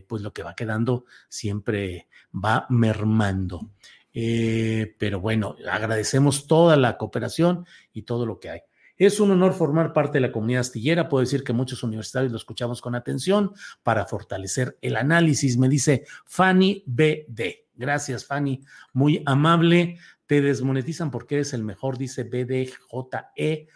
pues 0.08 0.22
lo 0.22 0.34
que 0.34 0.43
va 0.43 0.54
quedando 0.54 1.06
siempre 1.30 2.10
va 2.32 2.67
mermando. 2.69 3.72
pero 4.13 5.19
bueno, 5.19 5.56
agradecemos 5.67 6.46
toda 6.46 6.78
la 6.78 6.96
cooperación 7.00 7.65
y 7.91 8.04
todo 8.04 8.28
lo 8.28 8.39
que 8.39 8.52
hay. 8.52 8.60
Es 9.06 9.20
un 9.20 9.32
honor 9.32 9.52
formar 9.52 9.92
parte 9.92 10.13
de 10.13 10.22
la 10.22 10.32
comunidad 10.32 10.62
astillera. 10.62 11.10
Puedo 11.10 11.20
decir 11.20 11.44
que 11.44 11.52
muchos 11.52 11.84
universitarios 11.84 12.32
lo 12.32 12.38
escuchamos 12.38 12.80
con 12.80 12.96
atención 12.96 13.52
para 13.84 14.06
fortalecer 14.06 14.78
el 14.82 14.96
análisis, 14.96 15.58
me 15.58 15.68
dice 15.68 16.06
Fanny 16.26 16.86
BD. 16.86 17.66
Gracias, 17.76 18.26
Fanny. 18.26 18.63
Muy 18.94 19.22
amable. 19.26 19.98
Te 20.26 20.39
desmonetizan 20.39 21.12
porque 21.12 21.36
eres 21.36 21.52
el 21.52 21.66
mejor, 21.66 21.98
dice 21.98 22.24
BDJE. 22.24 23.68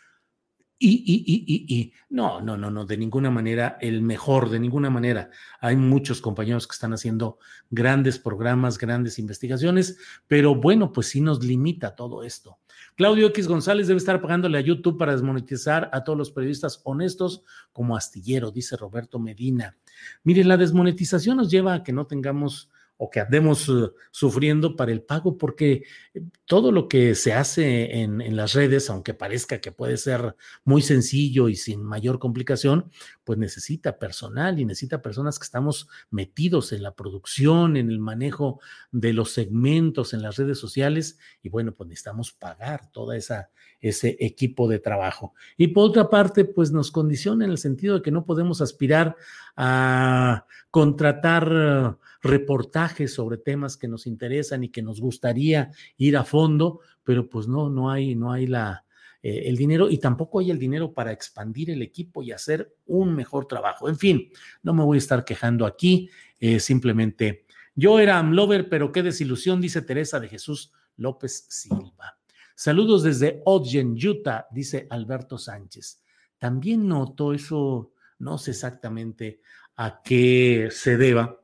Y, 0.80 0.90
y, 0.90 1.24
y, 1.26 1.44
y, 1.46 1.76
y, 1.76 1.94
no, 2.10 2.40
no, 2.40 2.56
no, 2.56 2.72
no, 2.72 2.86
de 2.86 2.96
ninguna 2.96 3.30
manera 3.30 3.78
el 3.82 4.02
mejor, 4.02 4.50
de 4.50 4.62
ninguna 4.62 4.90
manera. 4.90 5.30
Hay 5.60 5.76
muchos 5.76 6.22
compañeros 6.22 6.68
que 6.68 6.74
están 6.74 6.94
haciendo 6.94 7.38
grandes 7.70 8.18
programas, 8.18 8.78
grandes 8.78 9.20
investigaciones, 9.20 9.98
pero 10.28 10.56
bueno, 10.56 10.94
pues 10.94 11.08
sí 11.08 11.20
nos 11.20 11.44
limita 11.44 11.96
todo 11.96 12.24
esto. 12.24 12.60
Claudio 12.98 13.28
X 13.28 13.48
González 13.48 13.86
debe 13.86 14.00
estar 14.00 14.20
pagándole 14.20 14.58
a 14.58 14.62
YouTube 14.62 14.98
para 14.98 15.12
desmonetizar 15.12 15.88
a 15.94 16.04
todos 16.04 16.18
los 16.18 16.32
periodistas 16.32 16.82
honestos 16.84 17.44
como 17.72 17.96
astillero, 17.96 18.50
dice 18.50 18.76
Roberto 18.76 19.20
Medina. 19.20 19.78
Mire, 20.24 20.44
la 20.44 20.58
desmonetización 20.58 21.38
nos 21.38 21.52
lleva 21.52 21.76
a 21.76 21.84
que 21.84 21.94
no 21.94 22.08
tengamos 22.08 22.71
o 22.98 23.12
que 23.12 23.19
andemos 23.19 23.69
eh, 23.69 23.92
sufriendo 24.10 24.76
para 24.76 24.92
el 24.92 25.04
pago, 25.04 25.38
porque 25.38 25.84
eh, 26.15 26.24
todo 26.46 26.71
lo 26.71 26.88
que 26.88 27.13
se 27.13 27.34
hace 27.34 28.02
en, 28.02 28.19
en, 28.19 28.36
las 28.36 28.54
redes, 28.54 28.90
aunque 28.90 29.13
parezca 29.13 29.62
que 29.62 29.71
puede 29.71 29.98
ser 29.98 30.36
muy 30.63 30.82
sencillo 30.82 31.50
y 31.50 31.56
sin 31.56 31.84
mayor 31.84 32.17
complicación, 32.17 32.90
pues 33.28 33.38
necesita 33.38 34.00
personal 34.00 34.58
y 34.58 34.63
necesita 34.63 35.02
personas 35.02 35.38
que 35.38 35.44
estamos 35.44 35.90
metidos 36.10 36.71
en 36.71 36.82
la 36.82 36.96
producción, 36.96 37.75
en 37.75 37.92
el 37.92 38.00
manejo 38.00 38.62
de 38.94 39.12
los 39.12 39.32
segmentos 39.32 40.13
en 40.13 40.21
las 40.21 40.38
redes 40.38 40.58
sociales, 40.58 41.19
y 41.44 41.50
bueno, 41.50 41.73
pues 41.73 41.90
necesitamos 41.90 42.32
pagar 42.32 42.90
toda 42.94 43.17
esa 43.17 43.50
ese 43.82 44.15
equipo 44.21 44.69
de 44.69 44.80
trabajo. 44.80 45.34
Y 45.58 45.67
por 45.67 45.90
otra 45.90 46.10
parte, 46.10 46.46
pues 46.46 46.71
nos 46.71 46.90
condiciona 46.90 47.44
en 47.44 47.52
el 47.52 47.58
sentido 47.58 47.96
de 47.96 48.02
que 48.02 48.12
no 48.12 48.23
podemos 48.25 48.62
aspirar 48.62 49.17
a 49.58 50.46
contratar 50.71 51.98
reportajes 52.21 53.13
sobre 53.13 53.38
temas 53.38 53.75
que 53.75 53.90
nos 53.90 54.08
interesan 54.08 54.63
y 54.63 54.69
que 54.69 54.82
nos 54.82 55.02
gustaría 55.02 55.71
ir 55.98 56.15
a 56.15 56.23
fondo, 56.23 56.80
pero 57.04 57.30
pues 57.30 57.50
no, 57.50 57.69
no 57.69 57.92
hay, 57.92 58.15
no 58.15 58.32
hay 58.32 58.48
la, 58.48 58.86
eh, 59.24 59.44
el 59.46 59.58
dinero 59.58 59.90
y 59.90 59.98
tampoco 59.98 60.40
hay 60.40 60.52
el 60.52 60.60
dinero 60.60 60.94
para 60.94 61.12
expandir 61.12 61.72
el 61.72 61.82
equipo 61.82 62.24
y 62.24 62.32
hacer 62.32 62.76
un 62.86 63.13
mejor 63.15 63.48
trabajo. 63.48 63.90
En 63.90 63.98
fin, 63.98 64.30
no 64.63 64.74
me 64.74 64.84
voy 64.84 64.98
a 64.98 65.00
estar 65.00 65.26
quejando 65.26 65.65
aquí, 65.65 66.10
eh, 66.40 66.60
simplemente 66.60 67.46
yo 67.80 68.00
era 68.00 68.18
Amlover, 68.18 68.70
pero 68.70 68.92
qué 68.92 69.04
desilusión, 69.04 69.62
dice 69.62 69.84
Teresa 69.84 70.20
de 70.20 70.28
Jesús 70.28 70.74
López 70.96 71.46
Silva. 71.48 72.18
Saludos 72.56 73.04
desde 73.04 73.44
Ogden, 73.46 73.96
Utah, 74.04 74.48
dice 74.50 74.88
Alberto 74.90 75.38
Sánchez. 75.38 76.02
También 76.40 76.88
noto 76.88 77.34
eso, 77.34 77.94
no 78.18 78.40
sé 78.40 78.50
exactamente 78.50 79.42
a 79.76 80.02
qué 80.04 80.70
se 80.72 80.98
deba. 80.98 81.40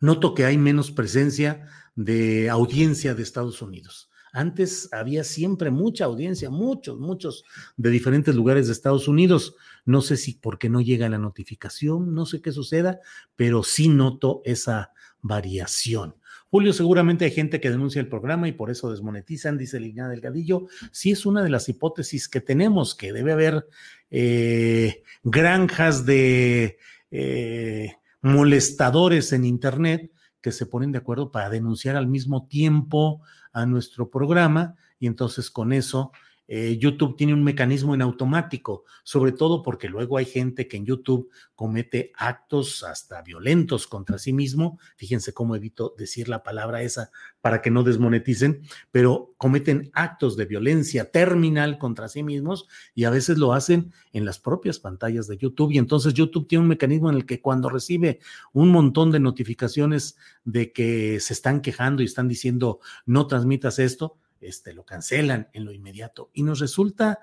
Noto 0.00 0.34
que 0.34 0.44
hay 0.44 0.58
menos 0.58 0.90
presencia 0.90 1.66
de 1.94 2.50
audiencia 2.50 3.14
de 3.14 3.22
Estados 3.22 3.62
Unidos. 3.62 4.10
Antes 4.32 4.88
había 4.92 5.24
siempre 5.24 5.70
mucha 5.70 6.04
audiencia, 6.04 6.50
muchos, 6.50 6.98
muchos 6.98 7.44
de 7.76 7.90
diferentes 7.90 8.34
lugares 8.34 8.66
de 8.66 8.72
Estados 8.72 9.08
Unidos. 9.08 9.56
No 9.84 10.00
sé 10.00 10.16
si 10.16 10.34
porque 10.34 10.68
no 10.68 10.80
llega 10.80 11.08
la 11.08 11.18
notificación, 11.18 12.14
no 12.14 12.26
sé 12.26 12.40
qué 12.40 12.52
suceda, 12.52 13.00
pero 13.36 13.62
sí 13.62 13.88
noto 13.88 14.42
esa 14.44 14.92
variación. 15.22 16.14
Julio, 16.50 16.72
seguramente 16.72 17.26
hay 17.26 17.30
gente 17.30 17.60
que 17.60 17.70
denuncia 17.70 18.00
el 18.00 18.08
programa 18.08 18.48
y 18.48 18.52
por 18.52 18.70
eso 18.70 18.90
desmonetizan, 18.90 19.58
dice 19.58 19.80
Lina 19.80 20.08
Delgadillo. 20.08 20.66
Sí 20.92 21.10
es 21.10 21.26
una 21.26 21.42
de 21.42 21.50
las 21.50 21.68
hipótesis 21.68 22.26
que 22.28 22.40
tenemos, 22.40 22.94
que 22.94 23.12
debe 23.12 23.32
haber 23.32 23.66
eh, 24.10 25.02
granjas 25.22 26.06
de 26.06 26.78
eh, 27.10 27.96
molestadores 28.22 29.32
en 29.32 29.44
Internet 29.44 30.10
que 30.40 30.52
se 30.52 30.64
ponen 30.64 30.92
de 30.92 30.98
acuerdo 30.98 31.30
para 31.32 31.50
denunciar 31.50 31.96
al 31.96 32.06
mismo 32.06 32.46
tiempo 32.46 33.20
a 33.60 33.66
nuestro 33.66 34.10
programa 34.10 34.76
y 34.98 35.06
entonces 35.06 35.50
con 35.50 35.72
eso 35.72 36.12
eh, 36.50 36.78
YouTube 36.78 37.14
tiene 37.14 37.34
un 37.34 37.44
mecanismo 37.44 37.94
en 37.94 38.00
automático, 38.00 38.84
sobre 39.04 39.32
todo 39.32 39.62
porque 39.62 39.86
luego 39.86 40.16
hay 40.16 40.24
gente 40.24 40.66
que 40.66 40.78
en 40.78 40.86
YouTube 40.86 41.30
comete 41.54 42.10
actos 42.16 42.82
hasta 42.84 43.20
violentos 43.20 43.86
contra 43.86 44.16
sí 44.16 44.32
mismo. 44.32 44.78
Fíjense 44.96 45.34
cómo 45.34 45.54
evito 45.56 45.94
decir 45.98 46.26
la 46.30 46.42
palabra 46.42 46.80
esa 46.80 47.10
para 47.42 47.60
que 47.60 47.70
no 47.70 47.82
desmoneticen, 47.82 48.62
pero 48.90 49.34
cometen 49.36 49.90
actos 49.92 50.38
de 50.38 50.46
violencia 50.46 51.10
terminal 51.10 51.78
contra 51.78 52.08
sí 52.08 52.22
mismos 52.22 52.66
y 52.94 53.04
a 53.04 53.10
veces 53.10 53.36
lo 53.36 53.52
hacen 53.52 53.92
en 54.14 54.24
las 54.24 54.38
propias 54.38 54.78
pantallas 54.78 55.26
de 55.28 55.36
YouTube. 55.36 55.72
Y 55.72 55.78
entonces 55.78 56.14
YouTube 56.14 56.48
tiene 56.48 56.62
un 56.62 56.68
mecanismo 56.68 57.10
en 57.10 57.16
el 57.16 57.26
que 57.26 57.42
cuando 57.42 57.68
recibe 57.68 58.20
un 58.54 58.70
montón 58.70 59.10
de 59.10 59.20
notificaciones 59.20 60.16
de 60.44 60.72
que 60.72 61.20
se 61.20 61.34
están 61.34 61.60
quejando 61.60 62.02
y 62.02 62.06
están 62.06 62.26
diciendo 62.26 62.80
no 63.04 63.26
transmitas 63.26 63.78
esto, 63.78 64.16
este, 64.40 64.72
lo 64.72 64.84
cancelan 64.84 65.48
en 65.52 65.64
lo 65.64 65.72
inmediato. 65.72 66.30
Y 66.32 66.42
nos 66.42 66.60
resulta 66.60 67.20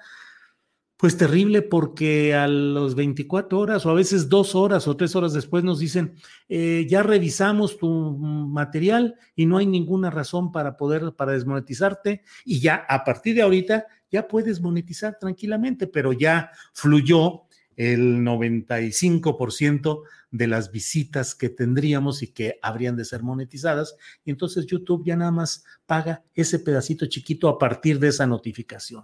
pues 0.97 1.17
terrible 1.17 1.61
porque 1.61 2.33
a 2.33 2.47
los 2.47 2.95
24 2.95 3.59
horas 3.59 3.85
o 3.85 3.89
a 3.89 3.93
veces 3.93 4.29
dos 4.29 4.55
horas 4.55 4.87
o 4.87 4.95
tres 4.95 5.15
horas 5.15 5.33
después 5.33 5.63
nos 5.63 5.79
dicen, 5.79 6.15
eh, 6.47 6.87
ya 6.89 7.03
revisamos 7.03 7.77
tu 7.77 7.89
material 7.89 9.15
y 9.35 9.45
no 9.45 9.57
hay 9.57 9.65
ninguna 9.65 10.09
razón 10.09 10.51
para 10.51 10.77
poder, 10.77 11.13
para 11.13 11.33
desmonetizarte 11.33 12.23
y 12.45 12.61
ya 12.61 12.85
a 12.87 13.03
partir 13.03 13.35
de 13.35 13.41
ahorita 13.41 13.87
ya 14.09 14.27
puedes 14.27 14.61
monetizar 14.61 15.17
tranquilamente, 15.19 15.87
pero 15.87 16.13
ya 16.13 16.51
fluyó 16.71 17.44
el 17.75 18.19
95% 18.19 20.03
de 20.31 20.47
las 20.47 20.71
visitas 20.71 21.35
que 21.35 21.49
tendríamos 21.49 22.23
y 22.23 22.27
que 22.27 22.59
habrían 22.61 22.95
de 22.95 23.05
ser 23.05 23.23
monetizadas. 23.23 23.95
Y 24.23 24.31
entonces 24.31 24.65
YouTube 24.65 25.05
ya 25.05 25.15
nada 25.15 25.31
más 25.31 25.63
paga 25.85 26.23
ese 26.33 26.59
pedacito 26.59 27.05
chiquito 27.05 27.49
a 27.49 27.57
partir 27.57 27.99
de 27.99 28.09
esa 28.09 28.25
notificación. 28.27 29.03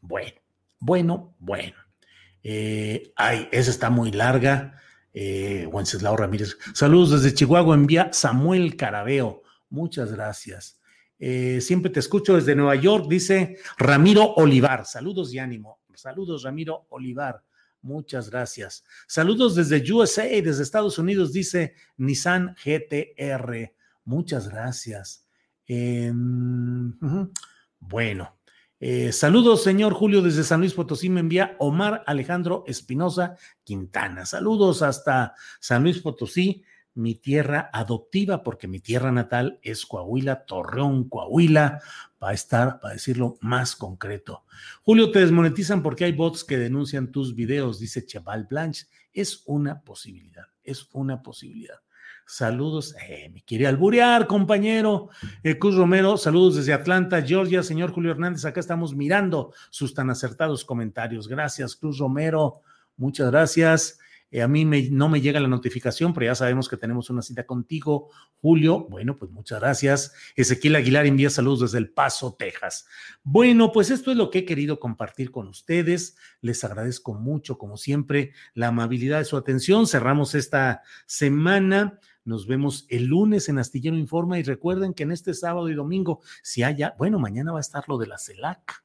Bueno, 0.00 0.40
bueno, 0.78 1.34
bueno. 1.38 1.76
Eh, 2.42 3.12
ay, 3.16 3.48
esa 3.52 3.70
está 3.70 3.90
muy 3.90 4.12
larga. 4.12 4.80
Eh, 5.12 5.66
Wenceslao 5.70 6.16
Ramírez. 6.16 6.56
Saludos 6.74 7.22
desde 7.22 7.34
Chihuahua. 7.34 7.74
Envía 7.74 8.10
Samuel 8.12 8.76
Carabeo. 8.76 9.42
Muchas 9.68 10.12
gracias. 10.12 10.80
Eh, 11.18 11.60
siempre 11.60 11.90
te 11.90 12.00
escucho 12.00 12.34
desde 12.34 12.54
Nueva 12.54 12.76
York, 12.76 13.06
dice 13.08 13.58
Ramiro 13.76 14.32
Olivar. 14.36 14.86
Saludos 14.86 15.34
y 15.34 15.38
ánimo. 15.38 15.80
Saludos, 15.94 16.44
Ramiro 16.44 16.86
Olivar. 16.88 17.42
Muchas 17.82 18.30
gracias. 18.30 18.84
Saludos 19.06 19.54
desde 19.54 19.92
USA, 19.92 20.24
desde 20.24 20.62
Estados 20.62 20.98
Unidos, 20.98 21.32
dice 21.32 21.74
Nissan 21.96 22.54
GTR. 22.62 23.72
Muchas 24.04 24.48
gracias. 24.48 25.26
Em, 25.66 26.92
bueno, 27.78 28.36
eh, 28.80 29.12
saludos, 29.12 29.62
señor 29.62 29.94
Julio, 29.94 30.20
desde 30.20 30.42
San 30.42 30.60
Luis 30.60 30.74
Potosí. 30.74 31.08
Me 31.08 31.20
envía 31.20 31.56
Omar 31.58 32.02
Alejandro 32.06 32.64
Espinosa 32.66 33.36
Quintana. 33.62 34.26
Saludos 34.26 34.82
hasta 34.82 35.34
San 35.60 35.82
Luis 35.82 36.00
Potosí, 36.00 36.64
mi 36.94 37.14
tierra 37.14 37.70
adoptiva, 37.72 38.42
porque 38.42 38.68
mi 38.68 38.80
tierra 38.80 39.12
natal 39.12 39.58
es 39.62 39.86
Coahuila, 39.86 40.44
Torreón, 40.44 41.08
Coahuila 41.08 41.80
para 42.18 42.34
estar, 42.34 42.80
para 42.80 42.94
decirlo 42.94 43.36
más 43.40 43.76
concreto. 43.76 44.44
Julio, 44.82 45.10
te 45.10 45.20
desmonetizan 45.20 45.82
porque 45.82 46.04
hay 46.04 46.12
bots 46.12 46.44
que 46.44 46.58
denuncian 46.58 47.12
tus 47.12 47.34
videos, 47.34 47.78
dice 47.78 48.04
Chaval 48.04 48.46
Blanche. 48.48 48.86
Es 49.12 49.42
una 49.46 49.80
posibilidad, 49.80 50.46
es 50.62 50.88
una 50.92 51.22
posibilidad. 51.22 51.76
Saludos, 52.26 52.94
eh, 53.08 53.28
me 53.34 53.42
quiere 53.42 53.66
alburear, 53.66 54.28
compañero. 54.28 55.08
Eh, 55.42 55.58
Cruz 55.58 55.74
Romero, 55.74 56.16
saludos 56.16 56.54
desde 56.54 56.72
Atlanta, 56.72 57.22
Georgia. 57.22 57.64
Señor 57.64 57.90
Julio 57.90 58.12
Hernández, 58.12 58.44
acá 58.44 58.60
estamos 58.60 58.94
mirando 58.94 59.52
sus 59.68 59.94
tan 59.94 60.10
acertados 60.10 60.64
comentarios. 60.64 61.26
Gracias, 61.26 61.74
Cruz 61.74 61.98
Romero. 61.98 62.60
Muchas 62.96 63.32
gracias. 63.32 63.98
Eh, 64.30 64.42
a 64.42 64.48
mí 64.48 64.64
no 64.64 65.08
me 65.08 65.20
llega 65.20 65.40
la 65.40 65.48
notificación, 65.48 66.14
pero 66.14 66.26
ya 66.26 66.34
sabemos 66.34 66.68
que 66.68 66.76
tenemos 66.76 67.10
una 67.10 67.22
cita 67.22 67.44
contigo, 67.46 68.10
Julio. 68.40 68.86
Bueno, 68.88 69.16
pues 69.16 69.30
muchas 69.30 69.60
gracias. 69.60 70.14
Ezequiel 70.36 70.76
Aguilar 70.76 71.06
envía 71.06 71.30
saludos 71.30 71.60
desde 71.60 71.78
El 71.78 71.90
Paso, 71.90 72.36
Texas. 72.38 72.86
Bueno, 73.24 73.72
pues 73.72 73.90
esto 73.90 74.10
es 74.10 74.16
lo 74.16 74.30
que 74.30 74.40
he 74.40 74.44
querido 74.44 74.78
compartir 74.78 75.32
con 75.32 75.48
ustedes. 75.48 76.16
Les 76.40 76.62
agradezco 76.62 77.14
mucho, 77.14 77.58
como 77.58 77.76
siempre, 77.76 78.32
la 78.54 78.68
amabilidad 78.68 79.18
de 79.18 79.24
su 79.24 79.36
atención. 79.36 79.86
Cerramos 79.86 80.34
esta 80.34 80.82
semana. 81.06 81.98
Nos 82.24 82.46
vemos 82.46 82.86
el 82.88 83.06
lunes 83.06 83.48
en 83.48 83.58
Astillero 83.58 83.96
Informa 83.96 84.38
y 84.38 84.44
recuerden 84.44 84.94
que 84.94 85.02
en 85.02 85.10
este 85.10 85.34
sábado 85.34 85.68
y 85.68 85.74
domingo, 85.74 86.20
si 86.42 86.62
haya, 86.62 86.94
bueno, 86.98 87.18
mañana 87.18 87.50
va 87.50 87.58
a 87.58 87.62
estar 87.62 87.84
lo 87.88 87.98
de 87.98 88.06
la 88.06 88.18
CELAC. 88.18 88.84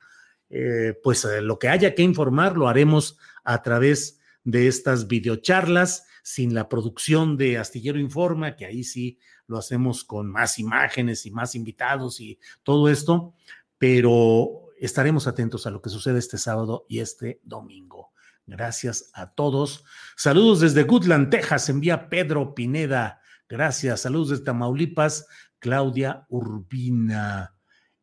Eh, 0.49 0.99
pues 1.03 1.25
eh, 1.25 1.41
lo 1.41 1.59
que 1.59 1.69
haya 1.69 1.95
que 1.95 2.03
informar 2.03 2.55
lo 2.55 2.67
haremos 2.67 3.17
a 3.43 3.61
través 3.61 4.19
de 4.45 4.67
estas 4.67 5.07
videocharlas 5.07 6.05
sin 6.23 6.53
la 6.53 6.69
producción 6.69 7.35
de 7.35 7.57
Astillero 7.57 7.99
Informa, 7.99 8.55
que 8.55 8.65
ahí 8.65 8.83
sí 8.83 9.19
lo 9.47 9.57
hacemos 9.57 10.03
con 10.03 10.31
más 10.31 10.57
imágenes 10.57 11.25
y 11.25 11.31
más 11.31 11.55
invitados 11.55 12.21
y 12.21 12.39
todo 12.63 12.87
esto, 12.87 13.33
pero 13.77 14.67
estaremos 14.79 15.27
atentos 15.27 15.67
a 15.67 15.71
lo 15.71 15.81
que 15.81 15.89
sucede 15.89 16.19
este 16.19 16.37
sábado 16.37 16.85
y 16.87 16.99
este 16.99 17.41
domingo. 17.43 18.13
Gracias 18.47 19.09
a 19.13 19.33
todos. 19.33 19.83
Saludos 20.15 20.61
desde 20.61 20.83
Goodland, 20.83 21.29
Texas, 21.29 21.67
envía 21.69 22.09
Pedro 22.09 22.53
Pineda. 22.53 23.19
Gracias. 23.49 24.01
Saludos 24.01 24.29
desde 24.29 24.45
Tamaulipas, 24.45 25.27
Claudia 25.59 26.25
Urbina. 26.29 27.55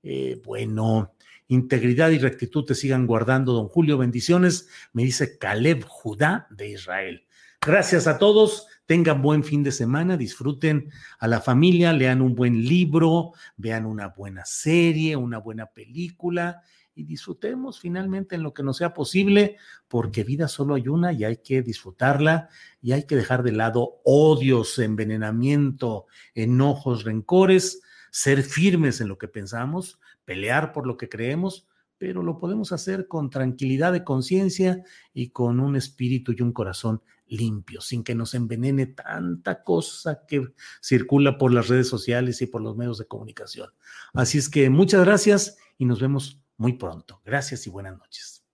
Eh, 0.03 0.40
bueno, 0.45 1.14
integridad 1.49 2.11
y 2.11 2.18
rectitud 2.18 2.64
te 2.64 2.74
sigan 2.74 3.07
guardando, 3.07 3.53
don 3.53 3.68
Julio. 3.68 3.99
Bendiciones, 3.99 4.68
me 4.93 5.03
dice 5.03 5.38
Caleb 5.38 5.84
Judá 5.86 6.47
de 6.51 6.70
Israel. 6.70 7.26
Gracias 7.64 8.07
a 8.07 8.18
todos, 8.18 8.66
tengan 8.86 9.22
buen 9.22 9.45
fin 9.45 9.62
de 9.62 9.70
semana, 9.70 10.16
disfruten 10.16 10.90
a 11.18 11.28
la 11.28 11.40
familia, 11.40 11.93
lean 11.93 12.20
un 12.20 12.34
buen 12.34 12.64
libro, 12.64 13.32
vean 13.57 13.86
una 13.86 14.09
buena 14.09 14.45
serie, 14.45 15.14
una 15.14 15.38
buena 15.38 15.66
película 15.66 16.62
y 16.95 17.05
disfrutemos 17.05 17.80
finalmente 17.80 18.34
en 18.34 18.43
lo 18.43 18.53
que 18.53 18.62
nos 18.62 18.78
sea 18.78 18.93
posible, 18.93 19.57
porque 19.88 20.24
vida 20.24 20.49
solo 20.49 20.74
hay 20.74 20.88
una 20.88 21.12
y 21.12 21.24
hay 21.24 21.38
que 21.38 21.62
disfrutarla 21.62 22.49
y 22.80 22.93
hay 22.93 23.07
que 23.07 23.16
dejar 23.16 23.43
de 23.43 23.53
lado 23.53 24.01
odios, 24.05 24.78
envenenamiento, 24.78 26.07
enojos, 26.34 27.05
rencores, 27.05 27.82
ser 28.11 28.43
firmes 28.43 29.01
en 29.01 29.09
lo 29.09 29.16
que 29.18 29.28
pensamos, 29.28 29.99
pelear 30.24 30.72
por 30.72 30.86
lo 30.86 30.96
que 30.96 31.08
creemos, 31.08 31.66
pero 31.98 32.22
lo 32.22 32.38
podemos 32.38 32.72
hacer 32.72 33.06
con 33.06 33.30
tranquilidad 33.30 33.92
de 33.92 34.04
conciencia 34.04 34.82
y 35.12 35.30
con 35.30 35.60
un 35.60 35.76
espíritu 35.76 36.32
y 36.32 36.42
un 36.42 36.52
corazón 36.52 37.02
limpio, 37.26 37.80
sin 37.80 38.04
que 38.04 38.14
nos 38.14 38.34
envenene 38.34 38.86
tanta 38.86 39.62
cosa 39.62 40.24
que 40.26 40.52
circula 40.82 41.38
por 41.38 41.52
las 41.52 41.68
redes 41.68 41.88
sociales 41.88 42.42
y 42.42 42.46
por 42.46 42.60
los 42.60 42.76
medios 42.76 42.98
de 42.98 43.06
comunicación. 43.06 43.70
Así 44.12 44.38
es 44.38 44.48
que 44.48 44.68
muchas 44.68 45.04
gracias 45.04 45.58
y 45.78 45.84
nos 45.84 46.00
vemos 46.00 46.40
muy 46.56 46.74
pronto. 46.74 47.20
Gracias 47.24 47.66
y 47.66 47.70
buenas 47.70 47.96
noches. 47.98 48.44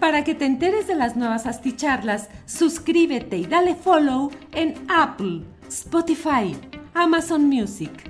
Para 0.00 0.24
que 0.24 0.34
te 0.34 0.46
enteres 0.46 0.86
de 0.86 0.96
las 0.96 1.16
nuevas 1.16 1.46
asticharlas, 1.46 2.30
suscríbete 2.46 3.36
y 3.36 3.46
dale 3.46 3.74
follow 3.74 4.30
en 4.52 4.74
Apple, 4.88 5.42
Spotify, 5.68 6.56
Amazon 6.94 7.44
Music, 7.44 8.09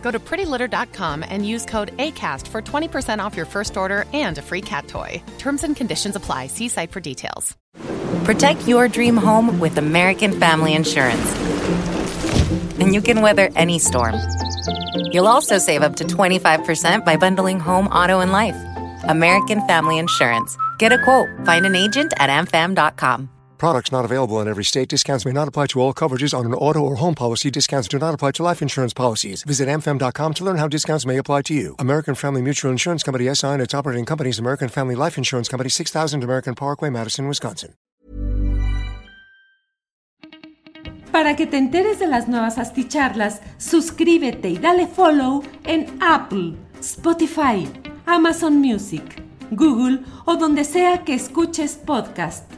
Go 0.00 0.10
to 0.10 0.18
prettylitter.com 0.18 1.24
and 1.28 1.46
use 1.46 1.64
code 1.66 1.96
ACAST 1.98 2.48
for 2.48 2.62
20% 2.62 3.22
off 3.22 3.36
your 3.36 3.46
first 3.46 3.76
order 3.76 4.04
and 4.12 4.38
a 4.38 4.42
free 4.42 4.62
cat 4.62 4.88
toy. 4.88 5.22
Terms 5.38 5.64
and 5.64 5.76
conditions 5.76 6.16
apply. 6.16 6.46
See 6.46 6.68
site 6.68 6.90
for 6.90 7.00
details. 7.00 7.56
Protect 8.24 8.66
your 8.66 8.88
dream 8.88 9.16
home 9.16 9.58
with 9.58 9.78
American 9.78 10.38
Family 10.38 10.74
Insurance. 10.74 11.34
And 12.80 12.94
you 12.94 13.00
can 13.00 13.22
weather 13.22 13.50
any 13.56 13.78
storm. 13.78 14.16
You'll 15.12 15.28
also 15.28 15.58
save 15.58 15.82
up 15.82 15.96
to 15.96 16.04
25% 16.04 17.04
by 17.04 17.16
bundling 17.16 17.60
home, 17.60 17.86
auto, 17.88 18.20
and 18.20 18.32
life. 18.32 18.56
American 19.04 19.66
Family 19.66 19.98
Insurance. 19.98 20.56
Get 20.78 20.92
a 20.92 21.02
quote. 21.02 21.28
Find 21.44 21.66
an 21.66 21.74
agent 21.74 22.12
at 22.18 22.30
amfam.com. 22.30 23.37
Products 23.58 23.90
not 23.90 24.04
available 24.04 24.40
in 24.40 24.46
every 24.46 24.64
state. 24.64 24.88
Discounts 24.88 25.26
may 25.26 25.32
not 25.32 25.48
apply 25.48 25.66
to 25.66 25.80
all 25.80 25.92
coverages 25.92 26.32
on 26.32 26.46
an 26.46 26.54
auto 26.54 26.78
or 26.78 26.96
home 26.96 27.14
policy. 27.14 27.50
Discounts 27.50 27.88
do 27.88 27.98
not 27.98 28.14
apply 28.14 28.32
to 28.32 28.42
life 28.44 28.62
insurance 28.62 28.94
policies. 28.94 29.42
Visit 29.42 29.68
amfam.com 29.68 30.34
to 30.34 30.44
learn 30.44 30.56
how 30.56 30.68
discounts 30.68 31.04
may 31.04 31.18
apply 31.18 31.42
to 31.42 31.54
you. 31.54 31.74
American 31.78 32.14
Family 32.14 32.40
Mutual 32.40 32.70
Insurance 32.70 33.02
Company 33.02 33.34
SI 33.34 33.48
and 33.48 33.62
its 33.62 33.74
operating 33.74 34.06
companies 34.06 34.38
American 34.38 34.68
Family 34.68 34.94
Life 34.94 35.18
Insurance 35.18 35.48
Company 35.48 35.68
6000 35.70 36.22
American 36.22 36.54
Parkway, 36.54 36.88
Madison, 36.88 37.26
Wisconsin. 37.26 37.74
Para 41.10 41.34
que 41.34 41.46
te 41.46 41.56
enteres 41.56 41.98
de 41.98 42.06
las 42.06 42.28
nuevas 42.28 42.58
asticharlas, 42.58 43.40
suscríbete 43.56 44.50
y 44.50 44.58
dale 44.58 44.86
follow 44.86 45.42
en 45.64 45.98
Apple, 46.00 46.54
Spotify, 46.80 47.68
Amazon 48.06 48.60
Music, 48.60 49.20
Google 49.50 50.04
o 50.26 50.36
donde 50.36 50.64
sea 50.64 51.02
que 51.04 51.14
escuches 51.14 51.76
podcast. 51.76 52.57